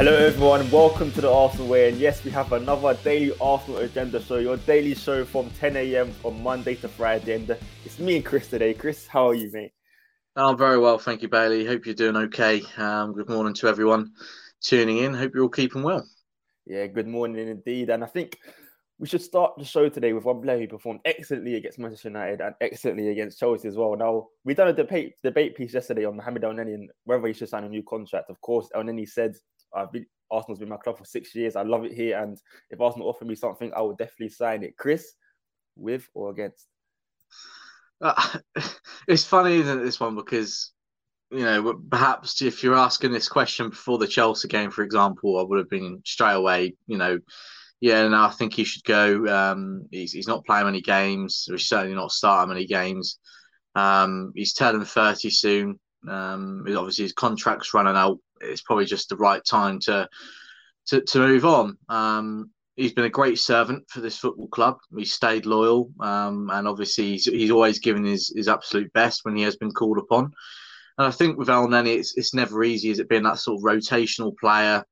Hello 0.00 0.16
everyone, 0.16 0.70
welcome 0.70 1.12
to 1.12 1.20
the 1.20 1.30
Arsenal 1.30 1.66
Way, 1.66 1.90
and 1.90 1.98
yes, 1.98 2.24
we 2.24 2.30
have 2.30 2.52
another 2.52 2.94
daily 3.04 3.34
Arsenal 3.38 3.80
agenda 3.80 4.18
show, 4.22 4.38
your 4.38 4.56
daily 4.56 4.94
show 4.94 5.26
from 5.26 5.50
10 5.60 5.76
a.m. 5.76 6.10
from 6.10 6.42
Monday 6.42 6.74
to 6.76 6.88
Friday, 6.88 7.34
and 7.34 7.50
uh, 7.50 7.56
it's 7.84 7.98
me 7.98 8.16
and 8.16 8.24
Chris 8.24 8.48
today. 8.48 8.72
Chris, 8.72 9.06
how 9.06 9.28
are 9.28 9.34
you, 9.34 9.50
mate? 9.52 9.72
I'm 10.36 10.56
very 10.56 10.78
well, 10.78 10.96
thank 10.96 11.20
you, 11.20 11.28
Bailey. 11.28 11.66
Hope 11.66 11.84
you're 11.84 11.94
doing 11.94 12.16
okay. 12.16 12.62
Um, 12.78 13.12
good 13.12 13.28
morning 13.28 13.52
to 13.52 13.68
everyone 13.68 14.12
tuning 14.62 14.96
in. 14.96 15.12
Hope 15.12 15.32
you're 15.34 15.42
all 15.42 15.50
keeping 15.50 15.82
well. 15.82 16.08
Yeah, 16.64 16.86
good 16.86 17.06
morning 17.06 17.48
indeed, 17.48 17.90
and 17.90 18.02
I 18.02 18.06
think 18.06 18.38
we 18.98 19.06
should 19.06 19.20
start 19.20 19.58
the 19.58 19.66
show 19.66 19.90
today 19.90 20.14
with 20.14 20.24
one 20.24 20.40
player 20.40 20.60
who 20.60 20.66
performed 20.66 21.00
excellently 21.04 21.56
against 21.56 21.78
Manchester 21.78 22.08
United 22.08 22.40
and 22.40 22.54
excellently 22.62 23.10
against 23.10 23.38
Chelsea 23.38 23.68
as 23.68 23.76
well. 23.76 23.94
Now, 23.96 24.28
we 24.46 24.54
done 24.54 24.68
a 24.68 24.72
debate 24.72 25.16
debate 25.22 25.56
piece 25.56 25.74
yesterday 25.74 26.06
on 26.06 26.16
Mohamed 26.16 26.44
Elneny 26.44 26.72
and 26.72 26.90
whether 27.04 27.26
he 27.26 27.34
should 27.34 27.50
sign 27.50 27.64
a 27.64 27.68
new 27.68 27.82
contract. 27.82 28.30
Of 28.30 28.40
course, 28.40 28.70
Elneny 28.74 29.06
said 29.06 29.34
I've 29.74 29.92
been 29.92 30.06
Arsenal's 30.30 30.60
been 30.60 30.68
my 30.68 30.76
club 30.76 30.98
for 30.98 31.04
six 31.04 31.34
years. 31.34 31.56
I 31.56 31.62
love 31.62 31.84
it 31.84 31.92
here, 31.92 32.18
and 32.18 32.38
if 32.70 32.80
Arsenal 32.80 33.08
offer 33.08 33.24
me 33.24 33.34
something, 33.34 33.72
I 33.74 33.80
would 33.80 33.98
definitely 33.98 34.28
sign 34.28 34.62
it. 34.62 34.76
Chris, 34.76 35.12
with 35.76 36.08
or 36.14 36.30
against? 36.30 36.66
Uh, 38.00 38.38
it's 39.08 39.24
funny, 39.24 39.56
isn't 39.56 39.80
it, 39.80 39.84
this 39.84 40.00
one? 40.00 40.14
Because 40.14 40.72
you 41.30 41.44
know, 41.44 41.80
perhaps 41.90 42.42
if 42.42 42.62
you're 42.62 42.74
asking 42.74 43.12
this 43.12 43.28
question 43.28 43.70
before 43.70 43.98
the 43.98 44.06
Chelsea 44.06 44.48
game, 44.48 44.70
for 44.70 44.82
example, 44.82 45.38
I 45.38 45.42
would 45.42 45.58
have 45.58 45.70
been 45.70 46.02
straight 46.04 46.34
away, 46.34 46.74
you 46.86 46.98
know, 46.98 47.18
yeah, 47.80 48.06
no, 48.08 48.22
I 48.22 48.30
think 48.30 48.54
he 48.54 48.64
should 48.64 48.84
go. 48.84 49.26
Um, 49.26 49.86
he's 49.90 50.12
he's 50.12 50.28
not 50.28 50.44
playing 50.44 50.66
many 50.66 50.82
games. 50.82 51.48
He's 51.50 51.66
certainly 51.66 51.94
not 51.94 52.12
starting 52.12 52.52
many 52.52 52.66
games. 52.66 53.18
Um, 53.74 54.32
he's 54.34 54.52
turning 54.52 54.84
thirty 54.84 55.30
soon. 55.30 55.80
Um, 56.08 56.64
obviously 56.66 57.04
his 57.04 57.12
contract's 57.12 57.74
running 57.74 57.96
out 57.96 58.18
it's 58.40 58.62
probably 58.62 58.86
just 58.86 59.08
the 59.08 59.16
right 59.16 59.44
time 59.44 59.78
to 59.80 60.08
to, 60.86 61.00
to 61.02 61.18
move 61.18 61.44
on. 61.44 61.76
Um, 61.88 62.50
he's 62.76 62.92
been 62.92 63.04
a 63.04 63.10
great 63.10 63.38
servant 63.38 63.84
for 63.88 64.00
this 64.00 64.18
football 64.18 64.48
club. 64.48 64.78
He's 64.96 65.12
stayed 65.12 65.46
loyal, 65.46 65.90
um, 66.00 66.50
and 66.52 66.66
obviously 66.66 67.12
he's, 67.12 67.26
he's 67.26 67.50
always 67.50 67.78
given 67.78 68.04
his, 68.04 68.32
his 68.34 68.48
absolute 68.48 68.92
best 68.92 69.24
when 69.24 69.36
he 69.36 69.42
has 69.42 69.56
been 69.56 69.70
called 69.70 69.98
upon. 69.98 70.32
And 70.98 71.06
I 71.06 71.10
think 71.10 71.38
with 71.38 71.48
Elneny, 71.48 71.98
it's 71.98 72.16
it's 72.16 72.34
never 72.34 72.64
easy 72.64 72.90
as 72.90 72.98
it 72.98 73.08
being 73.08 73.22
that 73.22 73.38
sort 73.38 73.58
of 73.58 73.64
rotational 73.64 74.36
player, 74.36 74.84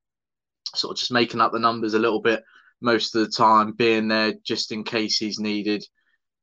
sort 0.74 0.92
of 0.92 0.98
just 0.98 1.12
making 1.12 1.40
up 1.40 1.52
the 1.52 1.58
numbers 1.58 1.94
a 1.94 1.98
little 1.98 2.20
bit 2.20 2.42
most 2.80 3.14
of 3.14 3.24
the 3.24 3.30
time, 3.30 3.72
being 3.72 4.08
there 4.08 4.34
just 4.44 4.72
in 4.72 4.84
case 4.84 5.18
he's 5.18 5.40
needed. 5.40 5.84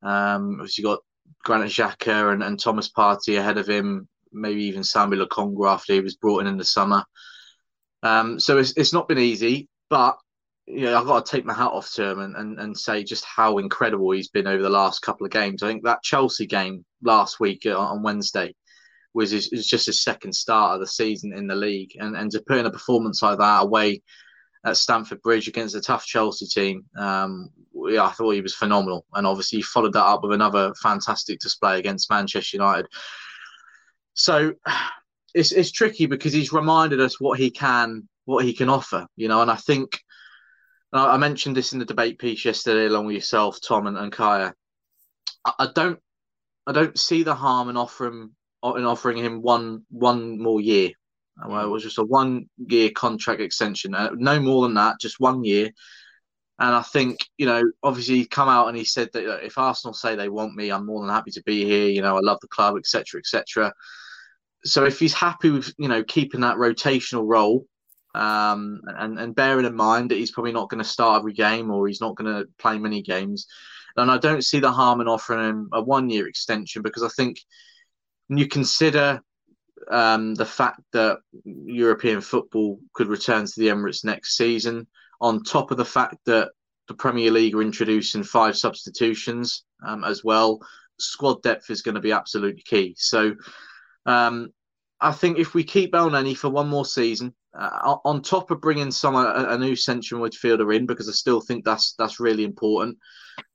Um, 0.02 0.58
obviously, 0.60 0.84
got 0.84 1.00
Granit 1.44 1.70
Xhaka 1.70 2.32
and, 2.32 2.42
and 2.42 2.60
Thomas 2.60 2.92
Partey 2.92 3.38
ahead 3.38 3.58
of 3.58 3.68
him 3.68 4.08
maybe 4.36 4.64
even 4.64 4.82
Sambi 4.82 5.14
Lokonga 5.14 5.72
after 5.72 5.94
he 5.94 6.00
was 6.00 6.16
brought 6.16 6.40
in 6.40 6.46
in 6.46 6.58
the 6.58 6.64
summer. 6.64 7.04
Um, 8.02 8.38
so 8.38 8.58
it's, 8.58 8.72
it's 8.76 8.92
not 8.92 9.08
been 9.08 9.18
easy, 9.18 9.68
but 9.90 10.16
you 10.66 10.82
know, 10.82 10.98
I've 10.98 11.06
got 11.06 11.24
to 11.24 11.30
take 11.30 11.44
my 11.44 11.54
hat 11.54 11.70
off 11.70 11.92
to 11.92 12.04
him 12.04 12.20
and, 12.20 12.36
and, 12.36 12.58
and 12.58 12.76
say 12.76 13.04
just 13.04 13.24
how 13.24 13.58
incredible 13.58 14.10
he's 14.10 14.28
been 14.28 14.48
over 14.48 14.62
the 14.62 14.68
last 14.68 15.00
couple 15.00 15.24
of 15.24 15.32
games. 15.32 15.62
I 15.62 15.68
think 15.68 15.84
that 15.84 16.02
Chelsea 16.02 16.46
game 16.46 16.84
last 17.02 17.38
week 17.38 17.66
on 17.66 18.02
Wednesday 18.02 18.54
was, 19.14 19.30
his, 19.30 19.48
was 19.52 19.66
just 19.66 19.86
his 19.86 20.02
second 20.02 20.34
start 20.34 20.74
of 20.74 20.80
the 20.80 20.86
season 20.86 21.32
in 21.32 21.46
the 21.46 21.54
league. 21.54 21.92
And, 21.98 22.16
and 22.16 22.30
to 22.32 22.42
put 22.46 22.58
in 22.58 22.66
a 22.66 22.70
performance 22.70 23.22
like 23.22 23.38
that 23.38 23.62
away 23.62 24.02
at 24.64 24.76
Stamford 24.76 25.22
Bridge 25.22 25.46
against 25.46 25.76
a 25.76 25.80
tough 25.80 26.04
Chelsea 26.04 26.46
team, 26.46 26.84
um, 26.98 27.48
yeah, 27.88 28.04
I 28.04 28.10
thought 28.10 28.32
he 28.32 28.40
was 28.40 28.54
phenomenal. 28.54 29.06
And 29.14 29.26
obviously, 29.26 29.58
he 29.58 29.62
followed 29.62 29.92
that 29.92 30.04
up 30.04 30.24
with 30.24 30.32
another 30.32 30.74
fantastic 30.82 31.38
display 31.38 31.78
against 31.78 32.10
Manchester 32.10 32.56
United. 32.56 32.86
So 34.16 34.54
it's 35.34 35.52
it's 35.52 35.70
tricky 35.70 36.06
because 36.06 36.32
he's 36.32 36.52
reminded 36.52 37.00
us 37.00 37.20
what 37.20 37.38
he 37.38 37.50
can 37.50 38.08
what 38.24 38.44
he 38.44 38.54
can 38.54 38.68
offer, 38.68 39.06
you 39.14 39.28
know. 39.28 39.42
And 39.42 39.50
I 39.50 39.56
think 39.56 40.00
I 40.92 41.18
mentioned 41.18 41.56
this 41.56 41.74
in 41.74 41.78
the 41.78 41.84
debate 41.84 42.18
piece 42.18 42.44
yesterday, 42.44 42.86
along 42.86 43.06
with 43.06 43.14
yourself, 43.14 43.58
Tom 43.60 43.86
and, 43.86 43.98
and 43.98 44.10
Kaya. 44.10 44.54
I, 45.44 45.52
I 45.58 45.68
don't 45.74 46.00
I 46.66 46.72
don't 46.72 46.98
see 46.98 47.22
the 47.22 47.34
harm 47.34 47.68
in 47.68 47.76
offering 47.76 48.30
in 48.64 48.84
offering 48.84 49.18
him 49.18 49.42
one 49.42 49.84
one 49.90 50.40
more 50.40 50.62
year. 50.62 50.90
Well, 51.46 51.66
it 51.66 51.68
was 51.68 51.82
just 51.82 51.98
a 51.98 52.04
one 52.04 52.48
year 52.56 52.90
contract 52.90 53.42
extension, 53.42 53.94
uh, 53.94 54.10
no 54.14 54.40
more 54.40 54.62
than 54.62 54.74
that, 54.74 54.98
just 54.98 55.20
one 55.20 55.44
year. 55.44 55.70
And 56.58 56.74
I 56.74 56.80
think, 56.80 57.18
you 57.36 57.44
know, 57.44 57.62
obviously 57.82 58.14
he 58.14 58.24
come 58.24 58.48
out 58.48 58.68
and 58.68 58.78
he 58.78 58.86
said 58.86 59.10
that 59.12 59.44
if 59.44 59.58
Arsenal 59.58 59.92
say 59.92 60.16
they 60.16 60.30
want 60.30 60.54
me, 60.54 60.72
I'm 60.72 60.86
more 60.86 61.02
than 61.02 61.10
happy 61.10 61.30
to 61.32 61.42
be 61.42 61.66
here. 61.66 61.88
You 61.90 62.00
know, 62.00 62.16
I 62.16 62.20
love 62.20 62.38
the 62.40 62.48
club, 62.48 62.78
etc., 62.78 63.20
etc 63.20 63.74
so 64.66 64.84
if 64.84 64.98
he's 64.98 65.14
happy 65.14 65.50
with 65.50 65.72
you 65.78 65.88
know 65.88 66.02
keeping 66.04 66.40
that 66.40 66.56
rotational 66.56 67.24
role, 67.26 67.66
um, 68.14 68.80
and 68.86 69.18
and 69.18 69.34
bearing 69.34 69.66
in 69.66 69.74
mind 69.74 70.10
that 70.10 70.18
he's 70.18 70.30
probably 70.30 70.52
not 70.52 70.70
going 70.70 70.82
to 70.82 70.88
start 70.88 71.20
every 71.20 71.34
game 71.34 71.70
or 71.70 71.86
he's 71.86 72.00
not 72.00 72.16
going 72.16 72.32
to 72.32 72.48
play 72.58 72.78
many 72.78 73.02
games, 73.02 73.46
then 73.94 74.10
I 74.10 74.18
don't 74.18 74.44
see 74.44 74.58
the 74.58 74.72
harm 74.72 75.00
in 75.00 75.08
offering 75.08 75.48
him 75.48 75.68
a 75.72 75.82
one 75.82 76.08
year 76.10 76.26
extension 76.26 76.82
because 76.82 77.02
I 77.02 77.08
think 77.08 77.38
when 78.28 78.38
you 78.38 78.48
consider 78.48 79.20
um, 79.90 80.34
the 80.34 80.46
fact 80.46 80.80
that 80.92 81.18
European 81.44 82.20
football 82.20 82.80
could 82.94 83.08
return 83.08 83.44
to 83.44 83.60
the 83.60 83.68
Emirates 83.68 84.04
next 84.04 84.36
season, 84.36 84.86
on 85.20 85.42
top 85.42 85.70
of 85.70 85.76
the 85.76 85.84
fact 85.84 86.16
that 86.26 86.50
the 86.88 86.94
Premier 86.94 87.30
League 87.30 87.54
are 87.54 87.62
introducing 87.62 88.22
five 88.22 88.56
substitutions 88.56 89.64
um, 89.86 90.04
as 90.04 90.24
well, 90.24 90.60
squad 90.98 91.42
depth 91.42 91.70
is 91.70 91.82
going 91.82 91.94
to 91.94 92.00
be 92.00 92.12
absolutely 92.12 92.62
key. 92.62 92.94
So. 92.98 93.34
Um, 94.06 94.52
I 95.00 95.12
think 95.12 95.38
if 95.38 95.54
we 95.54 95.64
keep 95.64 95.92
Elneny 95.92 96.36
for 96.36 96.48
one 96.48 96.68
more 96.68 96.84
season, 96.84 97.34
uh, 97.58 97.96
on 98.04 98.22
top 98.22 98.50
of 98.50 98.60
bringing 98.60 98.90
some 98.90 99.14
a, 99.14 99.46
a, 99.50 99.58
new 99.58 99.76
central 99.76 100.20
midfielder 100.20 100.74
in, 100.74 100.86
because 100.86 101.08
I 101.08 101.12
still 101.12 101.40
think 101.40 101.64
that's 101.64 101.94
that's 101.98 102.20
really 102.20 102.44
important, 102.44 102.98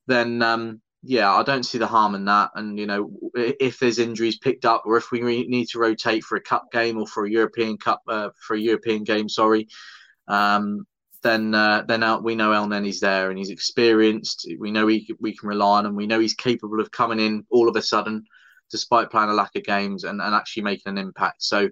then 0.07 0.41
um, 0.41 0.81
yeah, 1.03 1.33
I 1.33 1.43
don't 1.43 1.63
see 1.63 1.77
the 1.77 1.87
harm 1.87 2.15
in 2.15 2.25
that. 2.25 2.51
And 2.55 2.77
you 2.77 2.85
know, 2.85 3.11
if 3.33 3.79
there's 3.79 3.99
injuries 3.99 4.37
picked 4.37 4.65
up, 4.65 4.83
or 4.85 4.97
if 4.97 5.11
we 5.11 5.21
re- 5.21 5.47
need 5.47 5.67
to 5.69 5.79
rotate 5.79 6.23
for 6.23 6.35
a 6.35 6.41
cup 6.41 6.71
game 6.71 6.97
or 6.97 7.07
for 7.07 7.25
a 7.25 7.31
European 7.31 7.77
Cup 7.77 8.01
uh, 8.07 8.29
for 8.39 8.55
a 8.55 8.59
European 8.59 9.03
game, 9.03 9.29
sorry, 9.29 9.67
um, 10.27 10.85
then 11.23 11.55
uh, 11.55 11.83
then 11.87 12.03
out, 12.03 12.23
we 12.23 12.35
know 12.35 12.51
Elneny's 12.51 12.99
there 12.99 13.29
and 13.29 13.37
he's 13.37 13.49
experienced. 13.49 14.47
We 14.59 14.71
know 14.71 14.87
he, 14.87 15.11
we 15.19 15.35
can 15.35 15.49
rely 15.49 15.79
on 15.79 15.85
him. 15.85 15.95
We 15.95 16.07
know 16.07 16.19
he's 16.19 16.35
capable 16.35 16.79
of 16.79 16.91
coming 16.91 17.19
in 17.19 17.45
all 17.49 17.67
of 17.67 17.75
a 17.75 17.81
sudden 17.81 18.25
despite 18.71 19.11
playing 19.11 19.29
a 19.29 19.33
lack 19.33 19.55
of 19.55 19.63
games 19.63 20.03
and, 20.03 20.21
and 20.21 20.33
actually 20.33 20.63
making 20.63 20.91
an 20.91 20.97
impact. 20.97 21.43
So, 21.43 21.69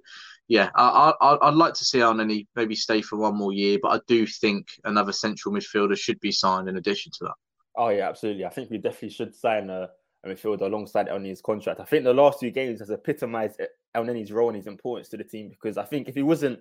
yeah, 0.48 0.70
I, 0.76 1.14
I, 1.22 1.48
I'd 1.48 1.54
like 1.54 1.74
to 1.76 1.86
see 1.86 2.00
Elneny 2.00 2.48
maybe 2.56 2.76
stay 2.76 3.02
for 3.02 3.18
one 3.18 3.36
more 3.36 3.54
year, 3.54 3.78
but 3.82 3.90
I 3.90 4.02
do 4.08 4.26
think 4.26 4.68
another 4.84 5.12
central 5.12 5.54
midfielder 5.54 5.98
should 5.98 6.20
be 6.20 6.32
signed 6.32 6.68
in 6.68 6.78
addition 6.78 7.12
to 7.20 7.26
that. 7.26 7.36
Oh, 7.78 7.90
yeah, 7.90 8.10
absolutely. 8.10 8.46
I 8.46 8.50
think 8.50 8.70
we 8.70 8.78
definitely 8.78 9.12
should 9.12 9.36
sign 9.36 9.70
a, 9.70 9.90
a 10.24 10.30
midfielder 10.30 10.62
alongside 10.62 11.08
Elneny's 11.08 11.42
contract. 11.42 11.80
I 11.80 11.86
think 11.86 12.04
the 12.04 12.14
last 12.14 12.40
two 12.40 12.52
games 12.52 12.80
has 12.80 12.92
epitomised 12.92 13.62
Elneny's 13.95 14.31
role 14.31 14.50
and 14.50 14.57
his 14.57 14.68
importance 14.68 15.07
to 15.10 15.18
the 15.18 15.24
team 15.24 15.50
because 15.50 15.78
I 15.78 15.86
think 15.86 16.10
if 16.10 16.16
he 16.16 16.24
wasn't 16.24 16.60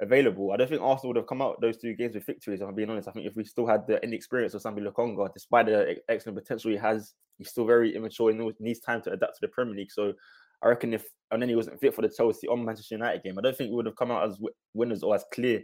available. 0.00 0.52
I 0.52 0.56
don't 0.56 0.68
think 0.68 0.82
Arsenal 0.82 1.10
would 1.10 1.16
have 1.16 1.26
come 1.26 1.42
out 1.42 1.60
those 1.60 1.78
two 1.78 1.94
games 1.94 2.14
with 2.14 2.26
victories. 2.26 2.60
If 2.60 2.68
I'm 2.68 2.74
being 2.74 2.90
honest, 2.90 3.08
I 3.08 3.12
think 3.12 3.26
if 3.26 3.36
we 3.36 3.44
still 3.44 3.66
had 3.66 3.86
the 3.86 4.02
inexperience 4.02 4.54
of 4.54 4.62
Sambi 4.62 4.86
Lokonga, 4.86 5.32
despite 5.32 5.66
the 5.66 5.96
excellent 6.08 6.38
potential 6.38 6.70
he 6.70 6.76
has, 6.76 7.14
he's 7.38 7.50
still 7.50 7.66
very 7.66 7.94
immature 7.94 8.30
and 8.30 8.52
needs 8.60 8.80
time 8.80 9.02
to 9.02 9.12
adapt 9.12 9.34
to 9.34 9.40
the 9.42 9.48
Premier 9.48 9.74
League. 9.74 9.92
So 9.92 10.12
I 10.62 10.68
reckon 10.68 10.94
if 10.94 11.04
and 11.30 11.42
then 11.42 11.48
he 11.48 11.56
wasn't 11.56 11.80
fit 11.80 11.94
for 11.94 12.02
the 12.02 12.08
Chelsea 12.08 12.46
on 12.48 12.64
Manchester 12.64 12.94
United 12.94 13.22
game, 13.22 13.38
I 13.38 13.42
don't 13.42 13.56
think 13.56 13.70
we 13.70 13.76
would 13.76 13.86
have 13.86 13.96
come 13.96 14.10
out 14.10 14.28
as 14.28 14.38
winners 14.74 15.02
or 15.02 15.14
as 15.14 15.24
clear 15.32 15.62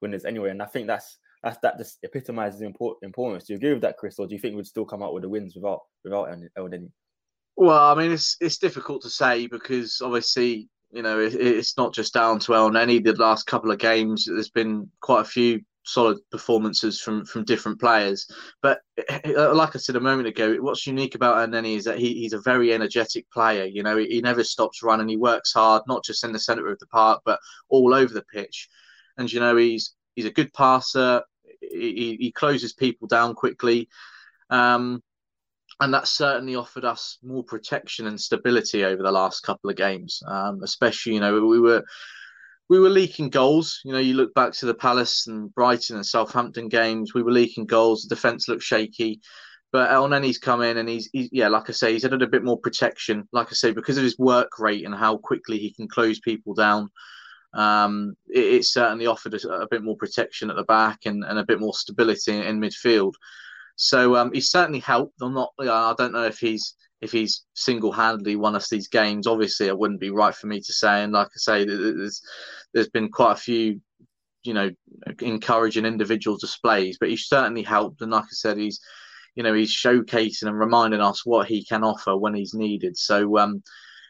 winners 0.00 0.24
anyway. 0.24 0.50
And 0.50 0.62
I 0.62 0.66
think 0.66 0.86
that's 0.86 1.18
that's 1.42 1.58
that 1.62 1.78
just 1.78 1.98
epitomizes 2.02 2.60
the 2.60 2.66
import, 2.66 2.98
importance. 3.02 3.44
Do 3.44 3.52
you 3.52 3.58
agree 3.58 3.72
with 3.72 3.82
that, 3.82 3.96
Chris, 3.96 4.18
or 4.18 4.26
do 4.26 4.34
you 4.34 4.40
think 4.40 4.56
we'd 4.56 4.66
still 4.66 4.84
come 4.84 5.02
out 5.02 5.14
with 5.14 5.22
the 5.22 5.28
wins 5.28 5.54
without 5.54 5.80
without 6.04 6.28
Elneny? 6.58 6.90
Well, 7.56 7.92
I 7.92 7.94
mean, 7.94 8.12
it's 8.12 8.36
it's 8.40 8.58
difficult 8.58 9.02
to 9.02 9.10
say 9.10 9.46
because 9.46 10.00
obviously 10.02 10.68
you 10.90 11.02
know, 11.02 11.20
it, 11.20 11.34
it's 11.34 11.76
not 11.76 11.94
just 11.94 12.14
down 12.14 12.38
to 12.40 12.54
El 12.54 12.70
Elneny. 12.70 13.02
The 13.02 13.14
last 13.14 13.46
couple 13.46 13.70
of 13.70 13.78
games, 13.78 14.26
there's 14.26 14.50
been 14.50 14.90
quite 15.00 15.22
a 15.22 15.24
few 15.24 15.60
solid 15.84 16.18
performances 16.30 17.00
from 17.00 17.24
from 17.24 17.44
different 17.44 17.80
players. 17.80 18.30
But 18.62 18.80
uh, 19.24 19.54
like 19.54 19.74
I 19.74 19.78
said 19.78 19.96
a 19.96 20.00
moment 20.00 20.28
ago, 20.28 20.56
what's 20.56 20.86
unique 20.86 21.14
about 21.14 21.48
Elneny 21.48 21.76
is 21.76 21.84
that 21.84 21.98
he, 21.98 22.14
he's 22.14 22.32
a 22.32 22.40
very 22.40 22.72
energetic 22.72 23.30
player. 23.30 23.64
You 23.64 23.82
know, 23.82 23.96
he, 23.96 24.06
he 24.06 24.20
never 24.20 24.44
stops 24.44 24.82
running. 24.82 25.08
He 25.08 25.16
works 25.16 25.52
hard, 25.52 25.82
not 25.88 26.04
just 26.04 26.24
in 26.24 26.32
the 26.32 26.38
centre 26.38 26.68
of 26.68 26.78
the 26.78 26.86
park, 26.86 27.22
but 27.24 27.40
all 27.68 27.94
over 27.94 28.12
the 28.12 28.24
pitch. 28.32 28.68
And 29.16 29.30
you 29.32 29.40
know, 29.40 29.56
he's 29.56 29.94
he's 30.14 30.26
a 30.26 30.32
good 30.32 30.52
passer. 30.52 31.22
He, 31.60 32.16
he 32.20 32.32
closes 32.32 32.72
people 32.72 33.08
down 33.08 33.34
quickly. 33.34 33.88
Um, 34.50 35.02
and 35.80 35.94
that 35.94 36.08
certainly 36.08 36.56
offered 36.56 36.84
us 36.84 37.18
more 37.22 37.44
protection 37.44 38.06
and 38.06 38.20
stability 38.20 38.84
over 38.84 39.02
the 39.02 39.12
last 39.12 39.42
couple 39.42 39.70
of 39.70 39.76
games. 39.76 40.20
Um, 40.26 40.60
especially, 40.62 41.14
you 41.14 41.20
know, 41.20 41.40
we 41.46 41.60
were 41.60 41.84
we 42.68 42.78
were 42.80 42.90
leaking 42.90 43.30
goals. 43.30 43.80
You 43.84 43.92
know, 43.92 43.98
you 43.98 44.14
look 44.14 44.34
back 44.34 44.52
to 44.54 44.66
the 44.66 44.74
Palace 44.74 45.26
and 45.26 45.54
Brighton 45.54 45.96
and 45.96 46.06
Southampton 46.06 46.68
games, 46.68 47.14
we 47.14 47.22
were 47.22 47.32
leaking 47.32 47.66
goals. 47.66 48.02
The 48.02 48.14
defence 48.14 48.48
looked 48.48 48.62
shaky. 48.62 49.20
But 49.70 49.90
Elneny's 49.90 50.38
come 50.38 50.62
in 50.62 50.78
and 50.78 50.88
he's, 50.88 51.10
he's, 51.12 51.28
yeah, 51.30 51.48
like 51.48 51.68
I 51.68 51.72
say, 51.72 51.92
he's 51.92 52.04
added 52.04 52.22
a 52.22 52.26
bit 52.26 52.42
more 52.42 52.58
protection. 52.58 53.28
Like 53.32 53.48
I 53.48 53.52
say, 53.52 53.70
because 53.70 53.98
of 53.98 54.04
his 54.04 54.18
work 54.18 54.58
rate 54.58 54.86
and 54.86 54.94
how 54.94 55.18
quickly 55.18 55.58
he 55.58 55.72
can 55.74 55.88
close 55.88 56.20
people 56.20 56.54
down, 56.54 56.88
um, 57.52 58.14
it, 58.28 58.44
it, 58.44 58.64
certainly 58.64 59.06
offered 59.06 59.34
a, 59.34 59.48
a, 59.48 59.68
bit 59.68 59.82
more 59.82 59.96
protection 59.96 60.48
at 60.48 60.56
the 60.56 60.64
back 60.64 61.00
and, 61.04 61.22
and 61.24 61.38
a 61.38 61.44
bit 61.44 61.60
more 61.60 61.74
stability 61.74 62.34
in, 62.34 62.42
in 62.42 62.60
midfield. 62.60 63.12
So 63.80 64.16
um, 64.16 64.32
he's 64.32 64.50
certainly 64.50 64.80
helped. 64.80 65.22
I'm 65.22 65.34
not. 65.34 65.52
I 65.60 65.94
don't 65.96 66.12
know 66.12 66.24
if 66.24 66.38
he's 66.38 66.74
if 67.00 67.12
he's 67.12 67.44
single-handedly 67.54 68.34
won 68.34 68.56
us 68.56 68.68
these 68.68 68.88
games. 68.88 69.28
Obviously, 69.28 69.68
it 69.68 69.78
wouldn't 69.78 70.00
be 70.00 70.10
right 70.10 70.34
for 70.34 70.48
me 70.48 70.60
to 70.60 70.72
say. 70.72 71.04
And 71.04 71.12
like 71.12 71.28
I 71.28 71.36
say, 71.36 71.64
there's 71.64 72.20
there's 72.74 72.88
been 72.88 73.08
quite 73.08 73.32
a 73.32 73.36
few, 73.36 73.80
you 74.42 74.52
know, 74.52 74.70
encouraging 75.20 75.86
individual 75.86 76.36
displays. 76.36 76.98
But 76.98 77.10
he's 77.10 77.28
certainly 77.28 77.62
helped. 77.62 78.02
And 78.02 78.10
like 78.10 78.24
I 78.24 78.32
said, 78.32 78.58
he's 78.58 78.80
you 79.36 79.44
know 79.44 79.54
he's 79.54 79.72
showcasing 79.72 80.48
and 80.48 80.58
reminding 80.58 81.00
us 81.00 81.24
what 81.24 81.46
he 81.46 81.64
can 81.64 81.84
offer 81.84 82.16
when 82.16 82.34
he's 82.34 82.54
needed. 82.54 82.96
So 82.96 83.38
um, 83.38 83.62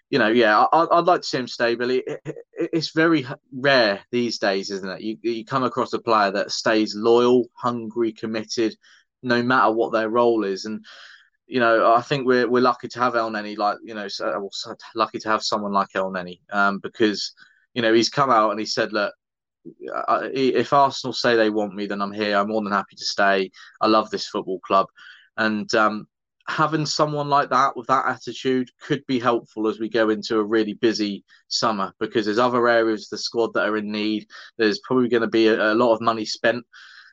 you 0.09 0.19
know, 0.19 0.29
yeah, 0.29 0.65
I, 0.73 0.87
would 0.91 1.07
like 1.07 1.21
to 1.21 1.27
see 1.27 1.37
him 1.37 1.47
stable. 1.47 1.91
It, 1.91 2.05
it, 2.07 2.37
it's 2.55 2.95
very 2.95 3.27
rare 3.53 4.01
these 4.11 4.39
days, 4.39 4.71
isn't 4.71 4.89
it? 4.89 5.03
You, 5.03 5.19
you 5.21 5.45
come 5.45 5.65
across 5.65 5.93
a 5.93 5.99
player 5.99 6.31
that 6.31 6.53
stays 6.53 6.95
loyal, 6.97 7.45
hungry, 7.53 8.13
committed, 8.13 8.75
no 9.23 9.43
matter 9.43 9.73
what 9.73 9.93
their 9.93 10.09
role 10.09 10.45
is. 10.45 10.65
And 10.65 10.85
you 11.47 11.61
know, 11.61 11.93
I 11.93 12.03
think 12.03 12.27
we're 12.27 12.49
we're 12.49 12.63
lucky 12.63 12.89
to 12.89 12.99
have 12.99 13.15
Elneny, 13.15 13.57
like 13.57 13.79
you 13.83 13.95
know, 13.95 14.09
so, 14.09 14.49
so 14.53 14.75
lucky 14.95 15.19
to 15.21 15.29
have 15.29 15.43
someone 15.43 15.73
like 15.73 15.89
Elneny, 15.95 16.41
um, 16.53 16.79
because 16.79 17.33
you 17.75 17.83
know 17.83 17.93
he's 17.93 18.11
come 18.11 18.31
out 18.31 18.51
and 18.51 18.61
he 18.61 18.67
said, 18.67 18.93
look, 18.93 19.15
if 19.65 20.73
Arsenal 20.73 21.13
say 21.13 21.37
they 21.37 21.51
want 21.51 21.75
me, 21.75 21.87
then 21.87 22.03
I'm 22.03 22.13
here. 22.13 22.37
I'm 22.37 22.49
more 22.49 22.63
than 22.63 22.73
happy 22.73 22.97
to 22.97 23.05
stay. 23.05 23.51
I 23.81 23.87
love 23.87 24.11
this 24.11 24.29
football 24.29 24.61
club, 24.61 24.87
and 25.39 25.73
um, 25.75 26.07
having 26.49 26.87
someone 26.87 27.29
like 27.29 27.51
that 27.51 27.77
with 27.77 27.87
that 27.89 28.07
attitude 28.07 28.71
could 28.81 29.05
be 29.07 29.19
helpful 29.19 29.69
as 29.69 29.79
we 29.79 29.89
go 29.89 30.09
into 30.09 30.39
a 30.39 30.45
really 30.45 30.75
busy 30.75 31.23
summer 31.49 31.93
because 32.01 32.25
there's 32.25 32.39
other 32.39 32.67
areas 32.69 33.05
of 33.05 33.11
the 33.11 33.19
squad 33.19 33.53
that 33.53 33.69
are 33.69 33.77
in 33.77 33.93
need. 33.93 34.27
There's 34.57 34.81
probably 34.81 35.09
going 35.09 35.23
to 35.23 35.29
be 35.29 35.49
a, 35.49 35.73
a 35.73 35.75
lot 35.75 35.95
of 35.95 36.01
money 36.01 36.25
spent 36.25 36.65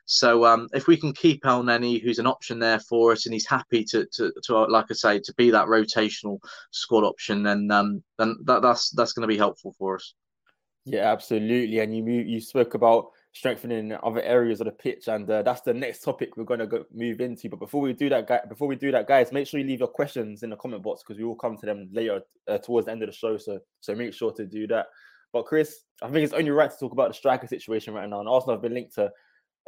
so 0.06 0.44
um, 0.44 0.68
if 0.72 0.86
we 0.86 0.96
can 0.96 1.12
keep 1.12 1.42
Elneny, 1.42 2.00
who's 2.00 2.20
an 2.20 2.28
option 2.28 2.60
there 2.60 2.78
for 2.78 3.10
us, 3.12 3.26
and 3.26 3.34
he's 3.34 3.46
happy 3.46 3.84
to, 3.84 4.06
to, 4.12 4.32
to 4.44 4.64
like 4.66 4.86
I 4.88 4.94
say, 4.94 5.18
to 5.18 5.34
be 5.34 5.50
that 5.50 5.66
rotational 5.66 6.38
squad 6.70 7.02
option, 7.02 7.42
then 7.42 7.68
um, 7.72 8.02
then 8.16 8.36
that, 8.44 8.62
that's 8.62 8.90
that's 8.90 9.12
going 9.12 9.28
to 9.28 9.32
be 9.32 9.36
helpful 9.36 9.74
for 9.78 9.96
us. 9.96 10.14
Yeah, 10.84 11.12
absolutely. 11.12 11.80
And 11.80 11.94
you 11.94 12.04
you 12.04 12.40
spoke 12.40 12.74
about 12.74 13.10
strengthening 13.32 13.92
other 14.04 14.22
areas 14.22 14.60
of 14.60 14.66
the 14.66 14.72
pitch, 14.72 15.08
and 15.08 15.28
uh, 15.28 15.42
that's 15.42 15.62
the 15.62 15.74
next 15.74 16.04
topic 16.04 16.36
we're 16.36 16.44
going 16.44 16.60
to 16.60 16.68
go, 16.68 16.84
move 16.94 17.20
into. 17.20 17.48
But 17.48 17.58
before 17.58 17.80
we 17.80 17.92
do 17.92 18.08
that, 18.08 18.28
guy, 18.28 18.40
before 18.48 18.68
we 18.68 18.76
do 18.76 18.92
that, 18.92 19.08
guys, 19.08 19.32
make 19.32 19.48
sure 19.48 19.58
you 19.58 19.66
leave 19.66 19.80
your 19.80 19.88
questions 19.88 20.44
in 20.44 20.50
the 20.50 20.56
comment 20.56 20.84
box 20.84 21.02
because 21.02 21.18
we 21.18 21.24
will 21.24 21.34
come 21.34 21.56
to 21.56 21.66
them 21.66 21.88
later 21.92 22.22
uh, 22.46 22.58
towards 22.58 22.86
the 22.86 22.92
end 22.92 23.02
of 23.02 23.08
the 23.08 23.12
show. 23.12 23.36
So 23.38 23.58
so 23.80 23.96
make 23.96 24.14
sure 24.14 24.30
to 24.34 24.46
do 24.46 24.68
that. 24.68 24.86
But 25.32 25.46
Chris, 25.46 25.80
I 26.00 26.06
think 26.06 26.22
it's 26.24 26.32
only 26.32 26.50
right 26.50 26.70
to 26.70 26.76
talk 26.78 26.92
about 26.92 27.08
the 27.08 27.14
striker 27.14 27.48
situation 27.48 27.92
right 27.92 28.08
now. 28.08 28.20
And 28.20 28.28
Arsenal 28.28 28.54
have 28.54 28.62
been 28.62 28.74
linked 28.74 28.94
to 28.94 29.10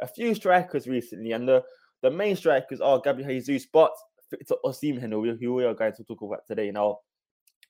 a 0.01 0.07
few 0.07 0.35
strikers 0.35 0.87
recently, 0.87 1.31
and 1.31 1.47
the, 1.47 1.63
the 2.01 2.11
main 2.11 2.35
strikers 2.35 2.81
are 2.81 3.01
Gabriel 3.01 3.29
Jesus, 3.29 3.67
but 3.71 3.91
Victor 4.29 4.55
Osimhen, 4.63 5.11
who 5.11 5.53
we 5.53 5.65
are 5.65 5.73
going 5.73 5.93
to 5.93 6.03
talk 6.03 6.21
about 6.21 6.45
today. 6.47 6.71
Now, 6.71 6.99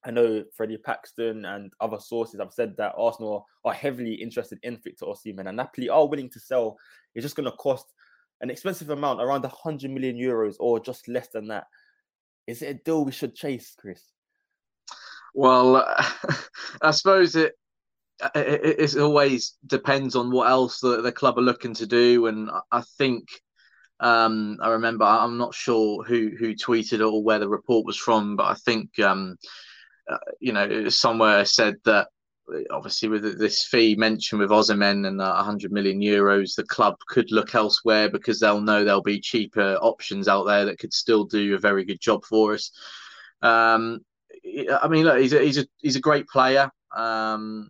I 0.05 0.11
know 0.11 0.43
Freddie 0.55 0.77
Paxton 0.77 1.45
and 1.45 1.73
other 1.81 1.99
sources 1.99 2.39
have 2.39 2.53
said 2.53 2.75
that 2.77 2.93
Arsenal 2.97 3.45
are 3.65 3.73
heavily 3.73 4.13
interested 4.13 4.59
in 4.63 4.77
Victor 4.77 5.05
Osimhen, 5.05 5.47
and 5.47 5.57
Napoli 5.57 5.89
are 5.89 6.07
willing 6.07 6.29
to 6.29 6.39
sell. 6.39 6.77
It's 7.15 7.23
just 7.23 7.35
going 7.35 7.49
to 7.49 7.57
cost 7.57 7.85
an 8.41 8.49
expensive 8.49 8.89
amount, 8.89 9.21
around 9.21 9.41
100 9.41 9.91
million 9.91 10.15
euros 10.15 10.55
or 10.59 10.79
just 10.79 11.07
less 11.07 11.27
than 11.29 11.47
that. 11.47 11.65
Is 12.47 12.61
it 12.61 12.67
a 12.67 12.73
deal 12.73 13.03
we 13.03 13.11
should 13.11 13.35
chase, 13.35 13.75
Chris? 13.77 14.01
Well, 15.33 15.85
I 16.81 16.91
suppose 16.91 17.35
it 17.35 17.53
it, 18.35 18.95
it 18.95 18.97
always 18.97 19.55
depends 19.65 20.15
on 20.15 20.31
what 20.31 20.49
else 20.49 20.79
the, 20.79 21.01
the 21.01 21.11
club 21.11 21.37
are 21.37 21.43
looking 21.43 21.73
to 21.75 21.87
do. 21.87 22.27
And 22.27 22.49
I 22.71 22.81
think 22.97 23.27
um, 23.99 24.57
I 24.61 24.69
remember 24.69 25.05
I'm 25.05 25.37
not 25.37 25.53
sure 25.53 26.03
who 26.03 26.31
who 26.37 26.55
tweeted 26.55 27.05
or 27.05 27.23
where 27.23 27.39
the 27.39 27.49
report 27.49 27.85
was 27.85 27.97
from, 27.97 28.35
but 28.35 28.45
I 28.45 28.55
think 28.55 28.99
um, 28.99 29.37
uh, 30.09 30.17
you 30.39 30.53
know 30.53 30.89
somewhere 30.89 31.45
said 31.45 31.75
that 31.85 32.07
obviously 32.71 33.09
with 33.09 33.37
this 33.37 33.65
fee 33.65 33.95
mentioned 33.95 34.41
with 34.41 34.49
Osimhen 34.49 35.07
and 35.07 35.21
uh, 35.21 35.33
100 35.35 35.71
million 35.71 35.99
euros, 35.99 36.55
the 36.55 36.63
club 36.63 36.95
could 37.07 37.31
look 37.31 37.53
elsewhere 37.53 38.09
because 38.09 38.39
they'll 38.39 38.61
know 38.61 38.83
there'll 38.83 39.01
be 39.01 39.19
cheaper 39.19 39.75
options 39.75 40.27
out 40.27 40.45
there 40.45 40.65
that 40.65 40.79
could 40.79 40.93
still 40.93 41.25
do 41.25 41.55
a 41.55 41.59
very 41.59 41.85
good 41.85 42.01
job 42.01 42.23
for 42.25 42.53
us. 42.53 42.71
Um, 43.41 43.99
I 44.81 44.87
mean, 44.87 45.05
look, 45.05 45.19
he's 45.19 45.33
a, 45.33 45.41
he's 45.41 45.57
a 45.57 45.67
he's 45.77 45.95
a 45.95 46.01
great 46.01 46.27
player. 46.27 46.71
Um, 46.95 47.69